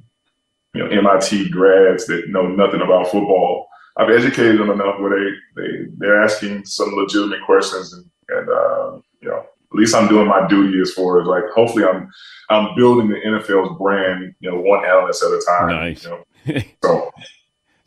[0.77, 3.67] you know MIT grads that know nothing about football.
[3.97, 5.31] I've educated them enough where they
[5.63, 10.29] they they're asking some legitimate questions and and uh, you know at least I'm doing
[10.29, 12.09] my duty as far as like hopefully I'm
[12.51, 15.69] I'm building the NFL's brand you know one analyst at a time.
[15.69, 16.05] Nice.
[16.05, 16.61] You know?
[16.83, 17.11] so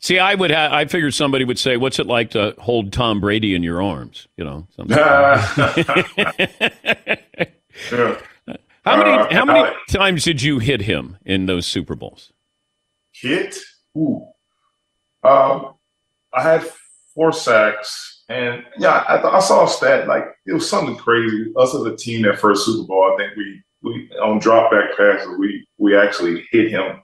[0.02, 0.50] See, I would.
[0.50, 3.82] Ha- I figured somebody would say, "What's it like to hold Tom Brady in your
[3.82, 4.66] arms?" You know.
[4.74, 5.46] Something yeah.
[8.84, 12.32] How many Uh, how many I- times did you hit him in those Super Bowls?
[13.20, 13.56] Hit.
[13.96, 14.26] Ooh.
[15.22, 15.74] Um,
[16.32, 16.64] I had
[17.14, 21.52] four sacks, and yeah, I, I saw a stat like it was something crazy.
[21.56, 24.96] Us as a team, that first Super Bowl, I think we we on drop back
[24.96, 27.02] passes, we we actually hit him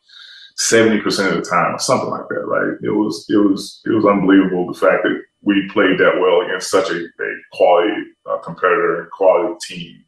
[0.57, 2.47] seventy percent of the time, or something like that.
[2.47, 2.79] Right?
[2.83, 6.71] It was it was it was unbelievable the fact that we played that well against
[6.71, 10.05] such a, a quality uh, competitor quality team.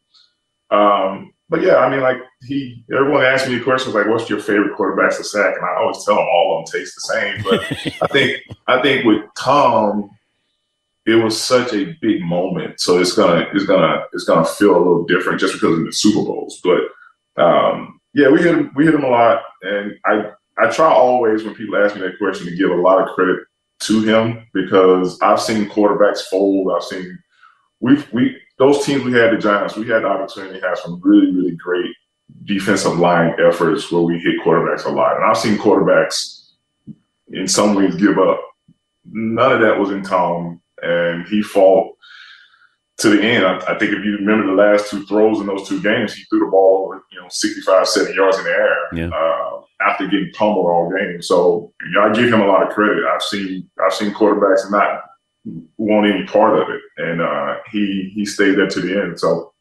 [0.71, 4.77] Um, but yeah, I mean, like he, everyone asks me questions like, "What's your favorite
[4.77, 7.43] quarterback to sack?" And I always tell them all of them taste the same.
[7.43, 7.61] But
[8.03, 10.11] I think, I think with Tom,
[11.07, 14.79] it was such a big moment, so it's gonna, it's gonna, it's gonna feel a
[14.79, 16.61] little different just because of the Super Bowls.
[16.63, 20.93] But um, yeah, we hit him, we hit him a lot, and I, I try
[20.93, 23.41] always when people ask me that question to give a lot of credit
[23.81, 26.73] to him because I've seen quarterbacks fold.
[26.75, 27.19] I've seen
[27.81, 31.01] we've we those teams we had the Giants, we had the opportunity to have some
[31.03, 31.95] really really great
[32.45, 36.51] defensive line efforts where we hit quarterbacks a lot, and I've seen quarterbacks
[37.29, 38.41] in some ways give up.
[39.11, 41.95] None of that was in Tom, and he fought
[42.99, 43.47] to the end.
[43.47, 46.25] I, I think if you remember the last two throws in those two games, he
[46.25, 49.09] threw the ball over you know 65, 70 yards in the air Yeah.
[49.09, 51.23] uh, after getting pummeled all game.
[51.23, 53.05] So you know, I give him a lot of credit.
[53.05, 55.03] I've seen I've seen quarterbacks not
[55.77, 59.19] want any part of it, and uh, he he stayed there to the end.
[59.19, 59.53] So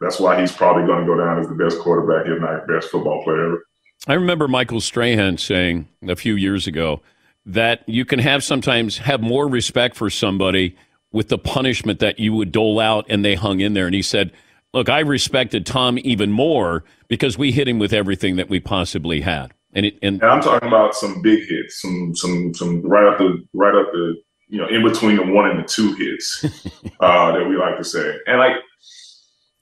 [0.00, 2.90] that's why he's probably going to go down as the best quarterback, if not best
[2.90, 3.66] football player ever.
[4.06, 7.00] I remember Michael Strahan saying a few years ago
[7.46, 10.76] that you can have sometimes have more respect for somebody
[11.12, 13.86] with the punishment that you would dole out, and they hung in there.
[13.86, 14.32] And he said,
[14.74, 19.22] "Look, I respected Tom even more because we hit him with everything that we possibly
[19.22, 23.06] had." And it, and And I'm talking about some big hits, some some some right
[23.06, 24.16] up the right up the
[24.48, 26.44] you know in between the one and the two hits
[27.00, 28.16] uh, that we like to say.
[28.26, 28.56] And like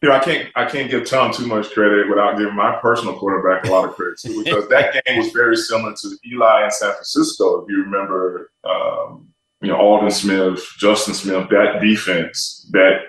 [0.05, 3.19] you know, I can't I can't give Tom too much credit without giving my personal
[3.19, 6.71] quarterback a lot of credit too, because that game was very similar to Eli in
[6.71, 7.63] San Francisco.
[7.63, 9.29] If you remember, um,
[9.63, 13.05] you know Aldon Smith, Justin Smith, that defense that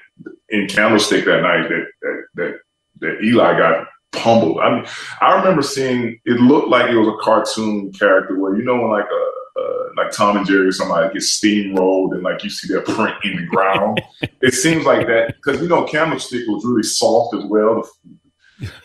[0.48, 2.60] in Candlestick that night that that that,
[3.02, 4.60] that Eli got pummeled.
[4.60, 4.86] I mean,
[5.20, 8.92] I remember seeing it looked like it was a cartoon character where you know when
[8.92, 12.68] like a uh, like Tom and Jerry or somebody gets steamrolled and like you see
[12.68, 14.02] their print in the ground.
[14.42, 17.88] it seems like that because you know Candlestick was really soft as well.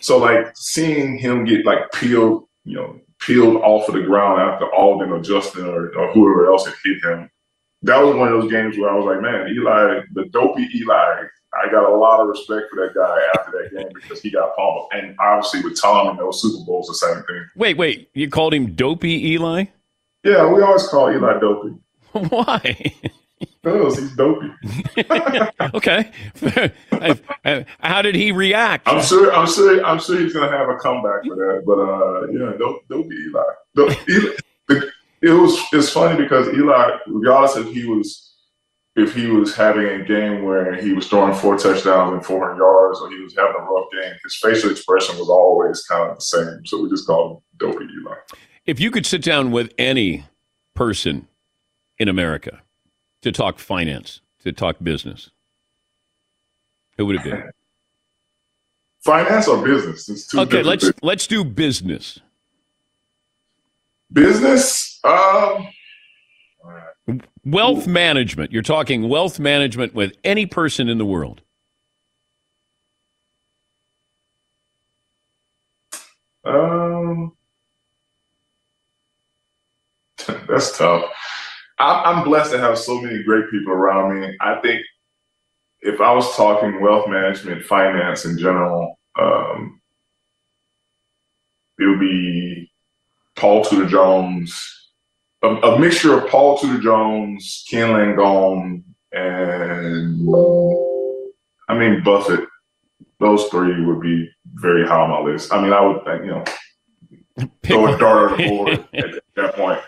[0.00, 4.66] So like seeing him get like peeled, you know, peeled off of the ground after
[4.74, 7.30] Aldon or Justin or, or whoever else had hit him.
[7.82, 11.22] That was one of those games where I was like, man, Eli, the dopey Eli,
[11.54, 14.56] I got a lot of respect for that guy after that game because he got
[14.56, 14.88] pummeled.
[14.92, 17.46] And obviously with Tom and those Super Bowls, the same thing.
[17.54, 19.66] wait, wait, you called him Dopey Eli?
[20.22, 21.76] Yeah, we always call Eli dopey.
[22.12, 22.94] Why?
[23.62, 24.50] Because he's dopey.
[25.74, 26.10] okay.
[27.80, 28.88] How did he react?
[28.88, 29.32] I'm sure.
[29.32, 29.84] I'm sure.
[29.84, 31.62] I'm sure he's gonna have a comeback for that.
[31.66, 32.56] But uh, yeah,
[32.88, 33.42] don't be Eli.
[33.74, 34.32] Don't, Eli
[35.22, 38.26] it was it's funny because Eli, regardless if he was
[38.96, 43.00] if he was having a game where he was throwing four touchdowns and 400 yards,
[43.00, 46.22] or he was having a rough game, his facial expression was always kind of the
[46.22, 46.66] same.
[46.66, 48.16] So we just called him Dopey Eli.
[48.66, 50.26] If you could sit down with any
[50.74, 51.28] person
[51.98, 52.62] in America
[53.22, 55.30] to talk finance, to talk business,
[56.96, 57.32] who would it be?
[59.04, 60.08] Finance or business?
[60.10, 60.94] It's two Okay, let's things.
[61.02, 62.18] let's do business.
[64.12, 65.00] business.
[65.04, 65.68] Um,
[67.44, 68.52] Wealth management.
[68.52, 71.40] You're talking wealth management with any person in the world.
[76.44, 77.32] Um,
[80.50, 81.04] that's tough.
[81.78, 84.36] I'm, blessed to have so many great people around me.
[84.40, 84.82] I think
[85.80, 89.80] if I was talking wealth management, finance in general, um,
[91.78, 92.70] it would be
[93.36, 94.90] Paul Tudor Jones,
[95.42, 100.28] a, a mixture of Paul Tudor Jones, Ken Langone, and
[101.68, 102.46] I mean Buffett.
[103.18, 105.52] Those three would be very high on my list.
[105.52, 106.44] I mean, I would you know,
[107.62, 109.80] throw a dart at the board at that point.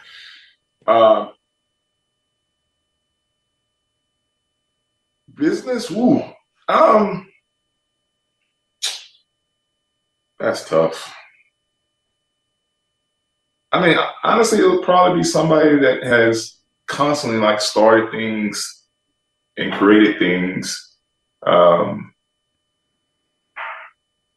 [0.87, 1.33] Um,
[5.35, 6.22] business, woo.
[6.68, 7.28] Um,
[10.39, 11.14] that's tough.
[13.70, 18.87] I mean, honestly, it'll probably be somebody that has constantly like started things
[19.57, 20.97] and created things.
[21.47, 22.12] Um,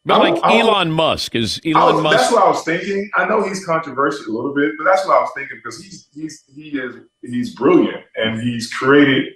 [0.06, 2.18] But like I Elon Musk is Elon was- Musk.
[2.18, 3.10] That's what I was thinking.
[3.16, 6.08] I know he's controversial a little bit, but that's what I was thinking because he's
[6.14, 9.34] he's he is he's brilliant and he's created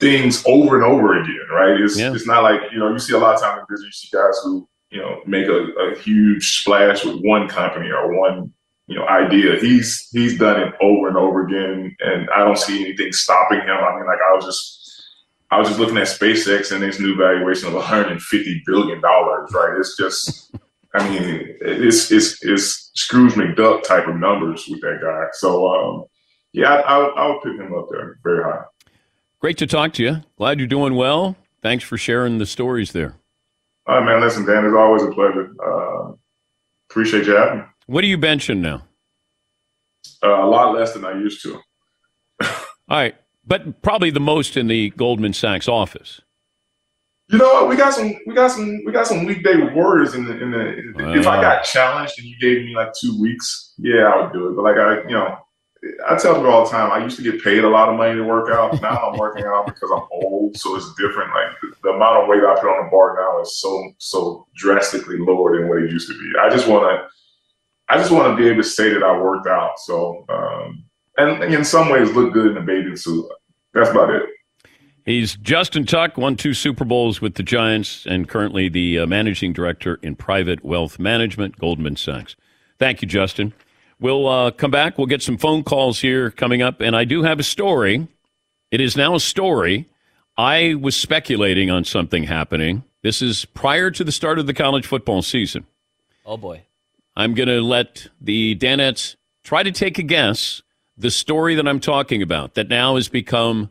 [0.00, 1.36] things over and over again.
[1.52, 1.80] Right?
[1.80, 2.14] It's Yeah.
[2.14, 4.16] it's not like you know you see a lot of times in business you see
[4.16, 8.52] guys who you know make a, a huge splash with one company or one
[8.86, 9.56] you know idea.
[9.60, 13.68] He's he's done it over and over again, and I don't see anything stopping him.
[13.76, 14.78] I mean, like I was just.
[15.52, 19.52] I was just looking at SpaceX and its new valuation of 150 billion dollars.
[19.52, 19.76] Right?
[19.78, 20.56] It's just
[20.94, 25.26] I mean, it's it's it's Scrooge McDuck type of numbers with that guy.
[25.34, 26.04] So um,
[26.52, 28.64] yeah, I, I'll, I'll put him up there very high.
[29.40, 30.22] Great to talk to you.
[30.36, 31.36] Glad you're doing well.
[31.62, 33.14] Thanks for sharing the stories there.
[33.86, 34.20] All right, man.
[34.20, 35.52] Listen, Dan, it's always a pleasure.
[35.62, 36.12] Uh,
[36.90, 37.64] appreciate you having me.
[37.86, 38.84] What are you benching now?
[40.22, 41.54] Uh, a lot less than I used to.
[42.42, 42.50] All
[42.88, 43.14] right,
[43.46, 46.20] but probably the most in the Goldman Sachs office.
[47.28, 47.68] You know what?
[47.68, 48.14] We got some.
[48.26, 48.82] We got some.
[48.84, 50.32] We got some weekday warriors in the.
[50.42, 53.74] In the in the- if I got challenged and you gave me like two weeks,
[53.78, 54.56] yeah, I would do it.
[54.56, 55.38] But like I, you know,
[56.08, 56.90] I tell people all the time.
[56.92, 58.80] I used to get paid a lot of money to work out.
[58.82, 61.30] Now I'm working out because I'm old, so it's different.
[61.30, 64.46] Like the, the amount of weight I put on the bar now is so so
[64.54, 66.32] drastically lower than what it used to be.
[66.38, 67.08] I just want to.
[67.88, 69.78] I just want to be able to say that I worked out.
[69.78, 70.84] So, um,
[71.16, 73.26] and in some ways, look good in a bathing suit.
[73.74, 74.22] That's about it.
[75.04, 79.52] He's Justin Tuck, won two Super Bowls with the Giants, and currently the uh, managing
[79.52, 82.36] director in private wealth management, Goldman Sachs.
[82.78, 83.52] Thank you, Justin.
[83.98, 84.98] We'll uh, come back.
[84.98, 88.06] We'll get some phone calls here coming up, and I do have a story.
[88.70, 89.88] It is now a story.
[90.36, 92.84] I was speculating on something happening.
[93.02, 95.66] This is prior to the start of the college football season.
[96.24, 96.62] Oh boy.
[97.16, 100.62] I'm going to let the Danettes try to take a guess
[101.02, 103.70] the story that I'm talking about that now has become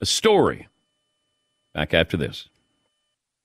[0.00, 0.68] a story.
[1.74, 2.48] Back after this.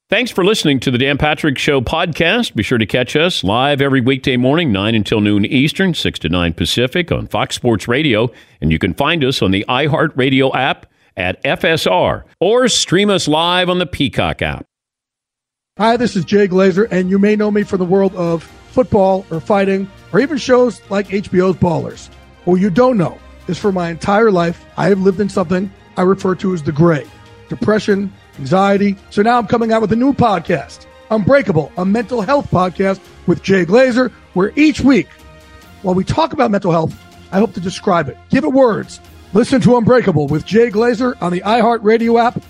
[0.09, 2.53] Thanks for listening to the Dan Patrick Show podcast.
[2.53, 6.29] Be sure to catch us live every weekday morning, 9 until noon Eastern, 6 to
[6.29, 8.31] 9 Pacific on Fox Sports Radio.
[8.61, 10.85] And you can find us on the iHeartRadio app
[11.17, 14.65] at FSR or stream us live on the Peacock app.
[15.79, 19.25] Hi, this is Jay Glazer, and you may know me from the world of football
[19.31, 22.09] or fighting or even shows like HBO's Ballers.
[22.45, 23.17] What you don't know
[23.47, 26.71] is for my entire life, I have lived in something I refer to as the
[26.71, 27.07] gray
[27.49, 28.95] depression, anxiety.
[29.11, 33.43] So now I'm coming out with a new podcast, Unbreakable, a mental health podcast with
[33.43, 35.07] Jay Glazer, where each week,
[35.83, 36.99] while we talk about mental health,
[37.31, 38.99] I hope to describe it, give it words.
[39.33, 42.41] Listen to Unbreakable with Jay Glazer on the iHeartRadio app,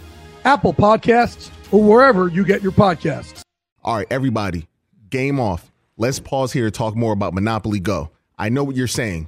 [0.45, 3.41] Apple Podcasts, or wherever you get your podcasts.
[3.83, 4.67] All right, everybody,
[5.09, 5.71] game off.
[5.97, 8.09] Let's pause here to talk more about Monopoly Go.
[8.39, 9.27] I know what you're saying.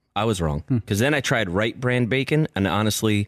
[0.15, 0.63] I was wrong.
[0.67, 0.77] Hmm.
[0.77, 3.27] Because then I tried Wright brand bacon, and honestly,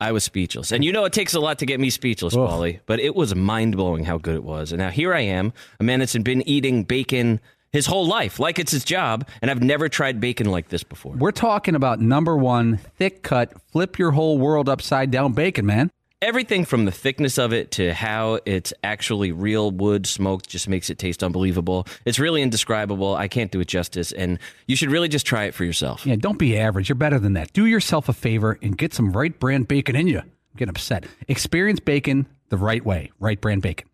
[0.00, 0.72] I was speechless.
[0.72, 2.48] And you know, it takes a lot to get me speechless, Ugh.
[2.48, 4.72] Paulie, but it was mind blowing how good it was.
[4.72, 7.40] And now here I am, a man that's been eating bacon
[7.72, 11.12] his whole life, like it's his job, and I've never tried bacon like this before.
[11.12, 15.90] We're talking about number one, thick cut, flip your whole world upside down bacon, man.
[16.20, 20.90] Everything from the thickness of it to how it's actually real wood smoked just makes
[20.90, 21.86] it taste unbelievable.
[22.04, 23.14] It's really indescribable.
[23.14, 26.04] I can't do it justice, and you should really just try it for yourself.
[26.04, 26.88] Yeah, don't be average.
[26.88, 27.52] You're better than that.
[27.52, 30.18] Do yourself a favor and get some Wright brand bacon in you.
[30.18, 31.06] I'm getting upset.
[31.28, 33.12] Experience bacon the right way.
[33.20, 33.88] Wright brand bacon.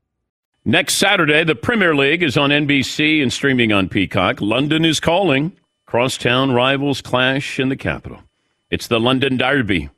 [0.65, 4.41] Next Saturday, the Premier League is on NBC and streaming on Peacock.
[4.41, 5.53] London is calling.
[5.85, 8.21] Crosstown rivals clash in the capital.
[8.71, 9.91] It's the London Derby.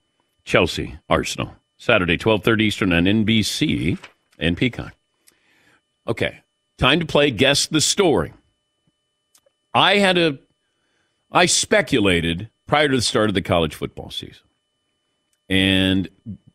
[0.42, 1.52] Chelsea, Arsenal.
[1.78, 3.98] Saturday, 12:30 Eastern on NBC
[4.38, 4.94] and Peacock.
[6.08, 6.40] Okay,
[6.78, 8.32] time to play guess the story.
[9.74, 10.38] I had a
[11.30, 14.46] I speculated prior to the start of the college football season.
[15.48, 16.08] And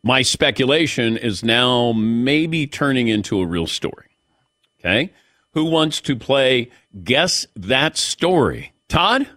[0.03, 4.07] my speculation is now maybe turning into a real story.
[4.79, 5.13] Okay?
[5.53, 6.71] Who wants to play
[7.03, 8.73] guess that story?
[8.89, 9.27] Todd?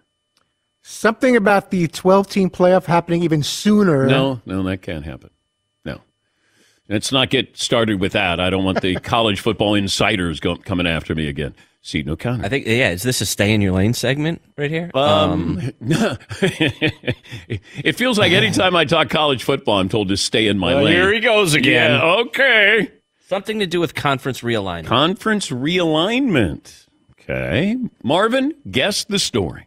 [0.82, 4.06] Something about the 12 team playoff happening even sooner.
[4.06, 5.30] No, no, that can't happen.
[6.88, 6.94] No.
[6.94, 8.40] Let's not get started with that.
[8.40, 11.54] I don't want the college football insiders go, coming after me again.
[11.82, 12.44] Seaton O'Connor.
[12.46, 14.90] I think, yeah, is this a stay in your lane segment right here?
[14.94, 20.74] Um, it feels like anytime I talk college football, I'm told to stay in my
[20.74, 20.94] Well, lane.
[20.94, 21.90] here he goes again.
[22.00, 22.90] Yeah, okay.
[23.26, 24.86] Something to do with conference realignment.
[24.86, 26.86] Conference realignment.
[27.20, 27.76] Okay.
[28.02, 29.66] Marvin, guess the story.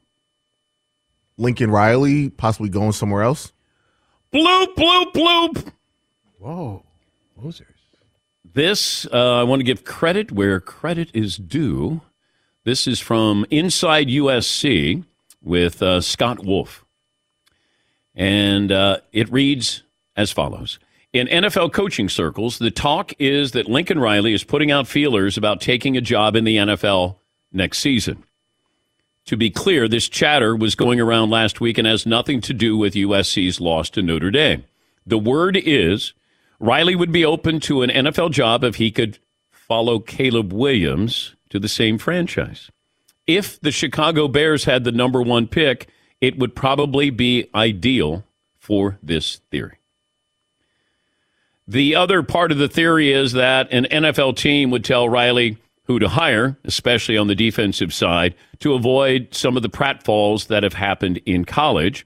[1.38, 3.52] Lincoln Riley possibly going somewhere else.
[4.34, 5.72] Bloop, bloop, bloop.
[6.40, 6.84] Whoa.
[7.38, 7.68] Losers.
[8.54, 12.02] This, uh, I want to give credit where credit is due.
[12.64, 15.04] This is from Inside USC
[15.44, 16.86] with uh, Scott Wolf.
[18.16, 19.84] And uh, it reads
[20.16, 20.80] as follows
[21.14, 25.62] In NFL coaching circles, the talk is that Lincoln Riley is putting out feelers about
[25.62, 27.18] taking a job in the NFL
[27.52, 28.24] next season.
[29.26, 32.78] To be clear, this chatter was going around last week and has nothing to do
[32.78, 34.64] with USC's loss to Notre Dame.
[35.06, 36.14] The word is
[36.60, 39.20] Riley would be open to an NFL job if he could
[39.52, 42.72] follow Caleb Williams to the same franchise.
[43.26, 45.90] If the Chicago Bears had the number one pick,
[46.22, 48.24] it would probably be ideal
[48.58, 49.78] for this theory.
[51.68, 56.00] The other part of the theory is that an NFL team would tell Riley who
[56.00, 60.74] to hire, especially on the defensive side, to avoid some of the pratfalls that have
[60.74, 62.06] happened in college.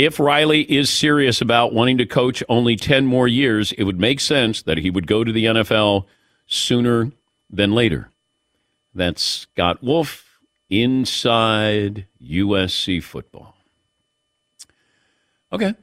[0.00, 4.18] If Riley is serious about wanting to coach only 10 more years, it would make
[4.18, 6.06] sense that he would go to the NFL
[6.46, 7.12] sooner
[7.50, 8.10] than later.
[8.94, 10.40] That's Scott Wolf
[10.70, 13.54] inside USC football.
[15.52, 15.74] Okay.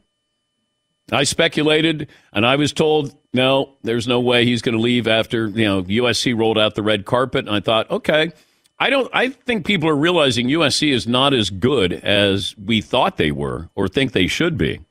[1.11, 5.47] I speculated, and I was told, no, there's no way he's going to leave after
[5.47, 7.45] you know USC rolled out the red carpet.
[7.45, 8.32] And I thought, okay,
[8.80, 9.09] I don't.
[9.13, 13.69] I think people are realizing USC is not as good as we thought they were
[13.75, 14.82] or think they should be,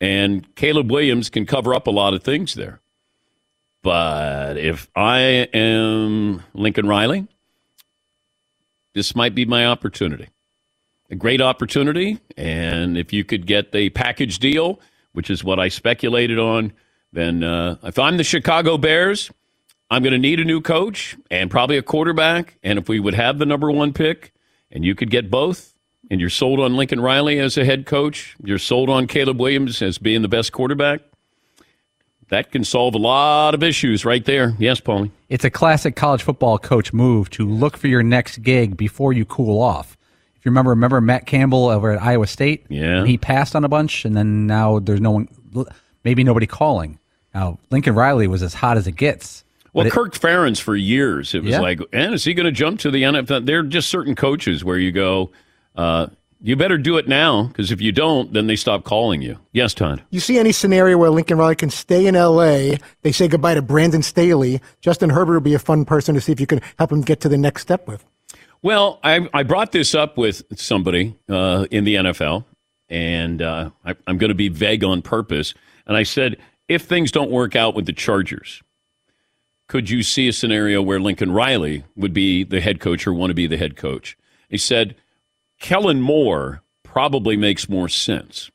[0.00, 2.80] and Caleb Williams can cover up a lot of things there.
[3.82, 5.18] But if I
[5.52, 7.26] am Lincoln Riley,
[8.94, 10.28] this might be my opportunity.
[11.10, 14.78] A great opportunity, and if you could get the package deal
[15.12, 16.72] which is what I speculated on,
[17.12, 19.30] then uh, if I'm the Chicago Bears,
[19.92, 22.56] I'm going to need a new coach and probably a quarterback.
[22.62, 24.32] And if we would have the number one pick
[24.70, 25.74] and you could get both,
[26.10, 29.82] and you're sold on Lincoln Riley as a head coach, you're sold on Caleb Williams
[29.82, 31.02] as being the best quarterback,
[32.30, 34.54] that can solve a lot of issues right there.
[34.58, 35.10] Yes, Paulie.
[35.28, 39.26] It's a classic college football coach move to look for your next gig before you
[39.26, 39.98] cool off.
[40.36, 42.64] If you remember, remember Matt Campbell over at Iowa State?
[42.70, 43.04] Yeah.
[43.04, 45.28] He passed on a bunch, and then now there's no one,
[46.02, 46.98] maybe nobody calling.
[47.34, 49.44] Now, Lincoln Riley was as hot as it gets.
[49.72, 51.60] Well, it- Kirk Ferentz for years, it was Yeah.
[51.60, 53.46] like, and is he going to jump to the NFL?
[53.46, 55.30] There are just certain coaches where you go,
[55.76, 56.08] uh,
[56.44, 59.38] you better do it now because if you don't, then they stop calling you.
[59.52, 60.02] Yes, Todd.
[60.10, 63.62] You see any scenario where Lincoln Riley can stay in L.A., they say goodbye to
[63.62, 64.60] Brandon Staley.
[64.80, 67.20] Justin Herbert would be a fun person to see if you can help him get
[67.20, 68.04] to the next step with.
[68.60, 72.44] Well, I, I brought this up with somebody uh, in the NFL,
[72.88, 75.54] and uh, I, I'm going to be vague on purpose.
[75.86, 76.36] And I said,
[76.68, 78.62] if things don't work out with the Chargers,
[79.72, 83.30] could you see a scenario where Lincoln Riley would be the head coach or want
[83.30, 84.18] to be the head coach?
[84.50, 84.94] He said,
[85.60, 88.50] Kellen Moore probably makes more sense.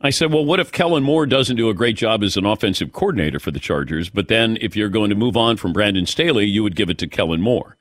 [0.00, 2.92] I said, well, what if Kellen Moore doesn't do a great job as an offensive
[2.92, 4.08] coordinator for the Chargers?
[4.08, 6.98] But then if you're going to move on from Brandon Staley, you would give it
[6.98, 7.76] to Kellen Moore.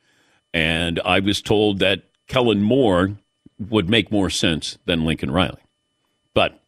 [0.52, 3.12] And I was told that Kellen Moore
[3.60, 5.62] would make more sense than Lincoln Riley.
[6.34, 6.60] But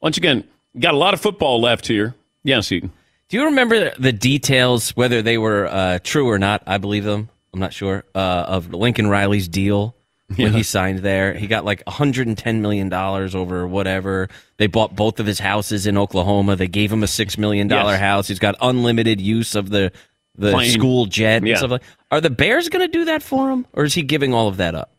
[0.00, 0.42] once again,
[0.76, 2.16] got a lot of football left here.
[2.42, 2.90] Yes, Seaton.
[3.30, 6.62] Do you remember the details, whether they were uh, true or not?
[6.66, 7.28] I believe them.
[7.54, 9.94] I'm not sure uh, of Lincoln Riley's deal
[10.34, 10.56] when Yeah.
[10.58, 11.34] he signed there.
[11.34, 14.28] He got like 110 million dollars over whatever.
[14.58, 16.56] They bought both of his houses in Oklahoma.
[16.56, 18.00] They gave him a six million dollar Yes.
[18.00, 18.28] house.
[18.28, 19.92] He's got unlimited use of the
[20.36, 20.70] the Plane.
[20.70, 21.56] school jet and Yeah.
[21.56, 21.82] stuff like.
[22.10, 24.56] Are the Bears going to do that for him, or is he giving all of
[24.58, 24.92] that up?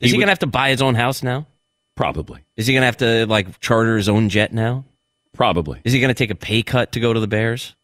[0.00, 1.46] Is He he, would- going to have to buy his own house now?
[1.96, 2.40] Probably.
[2.56, 4.84] Is he going to have to like charter his own jet now?
[5.34, 5.80] Probably.
[5.84, 7.74] Is he going to take a pay cut to go to the Bears?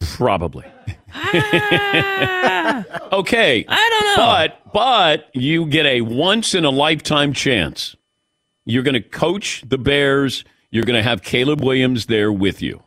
[0.00, 0.64] Probably.
[1.12, 2.84] Ah.
[3.12, 3.64] okay.
[3.66, 4.16] I don't know.
[4.16, 7.96] But but you get a once in a lifetime chance.
[8.64, 10.44] You're going to coach the Bears.
[10.70, 12.82] You're going to have Caleb Williams there with you.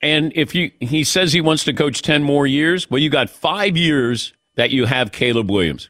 [0.00, 3.30] And if you he says he wants to coach 10 more years, well you got
[3.30, 5.88] 5 years that you have Caleb Williams.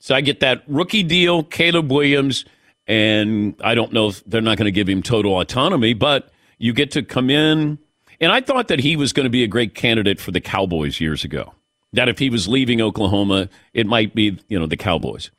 [0.00, 2.44] So I get that rookie deal, Caleb Williams,
[2.86, 6.72] and I don't know if they're not going to give him total autonomy, but you
[6.72, 7.78] get to come in.
[8.20, 11.00] And I thought that he was going to be a great candidate for the Cowboys
[11.00, 11.54] years ago.
[11.92, 15.30] That if he was leaving Oklahoma, it might be, you know, the Cowboys.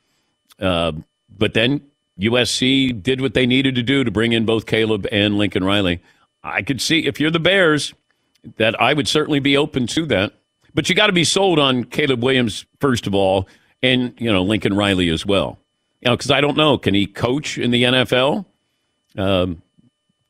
[0.58, 0.92] Uh,
[1.36, 1.82] but then
[2.18, 6.02] USC did what they needed to do to bring in both Caleb and Lincoln Riley.
[6.42, 7.92] I could see if you're the Bears
[8.56, 10.32] that I would certainly be open to that.
[10.74, 13.48] But you got to be sold on Caleb Williams first of all,
[13.82, 15.58] and you know Lincoln Riley as well.
[16.00, 18.44] You know, because I don't know, can he coach in the NFL?
[19.16, 19.62] Um,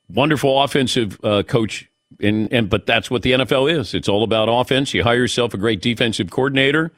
[0.08, 1.90] wonderful offensive uh, coach,
[2.20, 3.94] and and but that's what the NFL is.
[3.94, 4.94] It's all about offense.
[4.94, 6.92] You hire yourself a great defensive coordinator,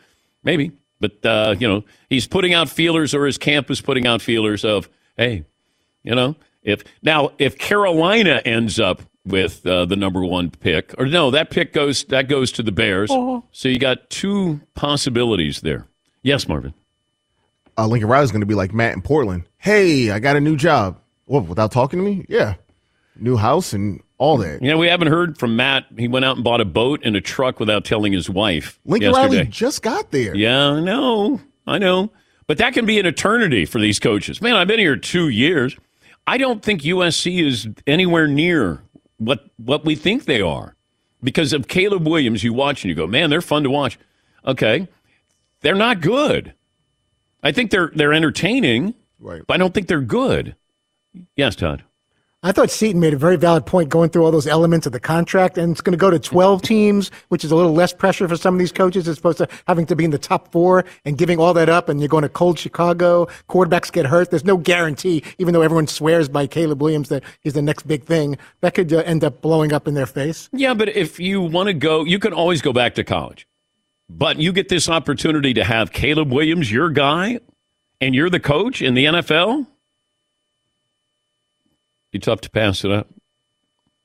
[0.45, 4.21] maybe, but uh, you know he's putting out feelers, or his camp is putting out
[4.21, 5.45] feelers of, hey,
[6.03, 11.07] you know, if now if Carolina ends up with uh, the number one pick, or
[11.07, 13.11] no, that pick goes that goes to the Bears.
[13.53, 15.87] So you got two possibilities there.
[16.23, 16.75] Yes, Marvin.
[17.79, 19.45] Uh, Lincoln Riley's going to be like Matt in Portland.
[19.59, 21.01] Hey, I got a new job.
[21.27, 22.25] Well, without talking to me?
[22.29, 22.55] Yeah.
[23.17, 24.61] New house and all that.
[24.63, 25.87] You know, we haven't heard from Matt.
[25.97, 28.79] He went out and bought a boat and a truck without telling his wife.
[28.85, 29.37] Lincoln yesterday.
[29.39, 30.35] Riley just got there.
[30.35, 31.41] Yeah, I know.
[31.67, 32.11] I know.
[32.47, 34.41] But that can be an eternity for these coaches.
[34.41, 35.77] Man, I've been here two years.
[36.27, 38.83] I don't think USC is anywhere near
[39.19, 40.75] what what we think they are.
[41.23, 43.99] Because of Caleb Williams, you watch and you go, man, they're fun to watch.
[44.47, 44.89] Okay.
[45.61, 46.55] They're not good.
[47.43, 49.43] I think they're they're entertaining, Right.
[49.47, 50.57] but I don't think they're good.
[51.37, 51.85] Yes, Todd.
[52.41, 55.01] I thought Seaton made a very valid point going through all those elements of the
[55.01, 58.29] contract, and it's going to go to 12 teams, which is a little less pressure
[58.29, 60.85] for some of these coaches as opposed to having to be in the top four
[61.05, 63.27] and giving all that up, and you're going to cold Chicago.
[63.49, 64.31] Quarterbacks get hurt.
[64.31, 68.05] There's no guarantee, even though everyone swears by Caleb Williams that he's the next big
[68.05, 68.39] thing.
[68.61, 70.49] That could uh, end up blowing up in their face.
[70.53, 73.49] Yeah, but if you want to go, you can always go back to college.
[74.09, 77.41] But you get this opportunity to have Caleb Williams, your guy,
[78.01, 79.67] and you're the coach in the NFL.
[82.13, 83.09] Be tough to pass it up.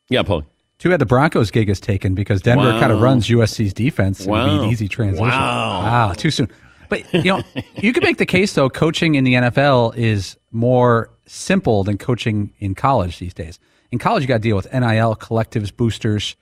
[0.10, 0.44] Yeah, Paul.
[0.80, 2.80] Too bad the Broncos gig is taken because Denver Wow.
[2.80, 4.22] kind of runs USC's defense.
[4.22, 4.64] It would be Wow.
[4.64, 5.26] an easy transition.
[5.26, 5.84] Wow.
[6.10, 6.50] Wow, too soon.
[6.90, 7.44] But you know,
[7.82, 8.70] you could make the case though.
[8.70, 13.58] Coaching in the NFL is more simple than coaching in college these days.
[13.92, 16.36] In college, you got to deal with NIL, collectives, boosters,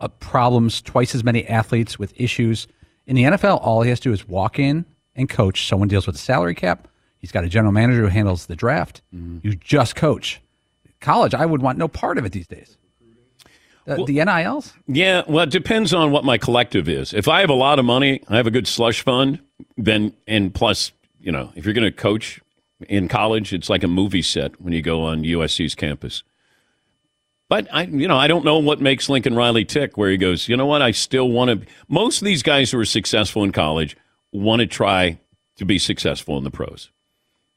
[0.00, 0.82] uh, problems.
[0.82, 2.68] Twice as many athletes with issues.
[3.08, 4.84] In the NFL, all he has to do is walk in
[5.16, 5.66] and coach.
[5.66, 6.86] Someone deals with the salary cap.
[7.18, 9.00] He's got a general manager who handles the draft.
[9.10, 10.42] You just coach.
[11.00, 12.76] College, I would want no part of it these days.
[13.86, 14.74] Uh, the NILs?
[14.86, 17.14] Yeah, well, it depends on what my collective is.
[17.14, 19.40] If I have a lot of money, I have a good slush fund,
[19.78, 22.42] then, and plus, you know, if you're going to coach
[22.86, 26.22] in college, it's like a movie set when you go on USC's campus.
[27.48, 29.96] But I, you know, I don't know what makes Lincoln Riley tick.
[29.96, 30.82] Where he goes, you know what?
[30.82, 31.66] I still want to.
[31.88, 33.96] Most of these guys who are successful in college
[34.32, 35.18] want to try
[35.56, 36.90] to be successful in the pros.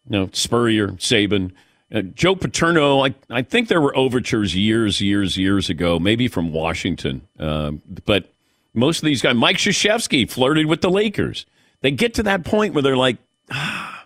[0.09, 1.51] You know, Spurrier, Saban,
[1.93, 3.05] uh, Joe Paterno.
[3.05, 7.27] I, I think there were overtures years, years, years ago, maybe from Washington.
[7.37, 8.31] Um, but
[8.73, 11.45] most of these guys, Mike Krzyzewski flirted with the Lakers.
[11.81, 13.17] They get to that point where they're like,
[13.51, 14.05] ah,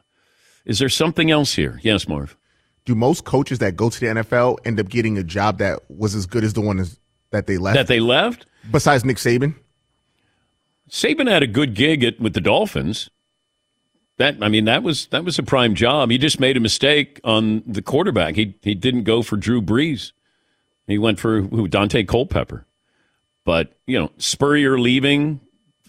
[0.65, 1.79] is there something else here?
[1.83, 2.35] Yes, Marv.
[2.85, 6.15] Do most coaches that go to the NFL end up getting a job that was
[6.15, 6.99] as good as the one as,
[7.31, 7.75] that they left?
[7.75, 8.45] That they left?
[8.71, 9.55] Besides Nick Saban?
[10.89, 13.09] Saban had a good gig at, with the Dolphins.
[14.17, 16.09] That I mean, that was that was a prime job.
[16.09, 18.35] He just made a mistake on the quarterback.
[18.35, 20.13] He he didn't go for Drew Brees.
[20.87, 22.65] He went for who, Daunte Culpepper.
[23.43, 25.41] But you know, Spurrier leaving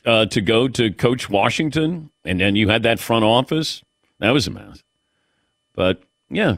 [0.05, 3.82] uh, to go to coach Washington, and then you had that front office.
[4.18, 4.82] That was a mess.
[5.74, 6.57] But yeah,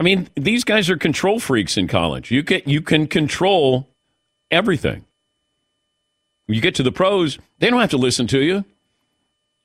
[0.00, 2.30] I mean, these guys are control freaks in college.
[2.30, 3.86] You can you can control
[4.50, 5.04] everything.
[6.48, 8.64] You get to the pros, they don't have to listen to you.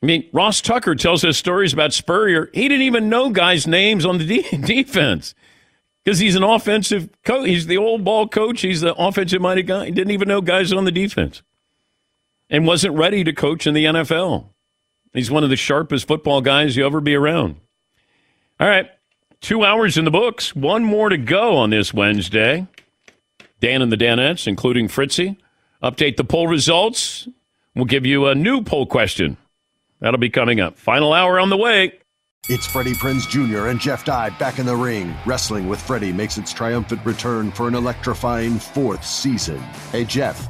[0.04, 2.50] I mean, Ross Tucker tells us stories about Spurrier.
[2.54, 5.34] He didn't even know guys' names on the de- defense
[6.04, 7.48] because he's an offensive coach.
[7.48, 8.60] He's the old ball coach.
[8.60, 9.86] He's the offensive minded guy.
[9.86, 11.44] He didn't even know guys on the defense
[12.50, 14.50] and wasn't ready to coach in the NFL.
[15.14, 17.56] He's one of the sharpest football guys you ever be around.
[18.60, 18.90] All right,
[19.46, 20.56] two hours in the books.
[20.56, 22.66] One more to go on this Wednesday.
[23.62, 25.38] Dan and the Danettes, including Fritzy,
[25.84, 27.28] update the poll results.
[27.76, 29.38] We'll give you a new poll question.
[30.00, 30.78] That'll be coming up.
[30.80, 31.94] Final hour on the way.
[32.50, 33.68] It's Freddie Prinze Jr.
[33.68, 35.16] and Jeff Dye back in the ring.
[35.26, 39.60] Wrestling with Freddie makes its triumphant return for an electrifying fourth season.
[39.92, 40.50] Hey, Jeff.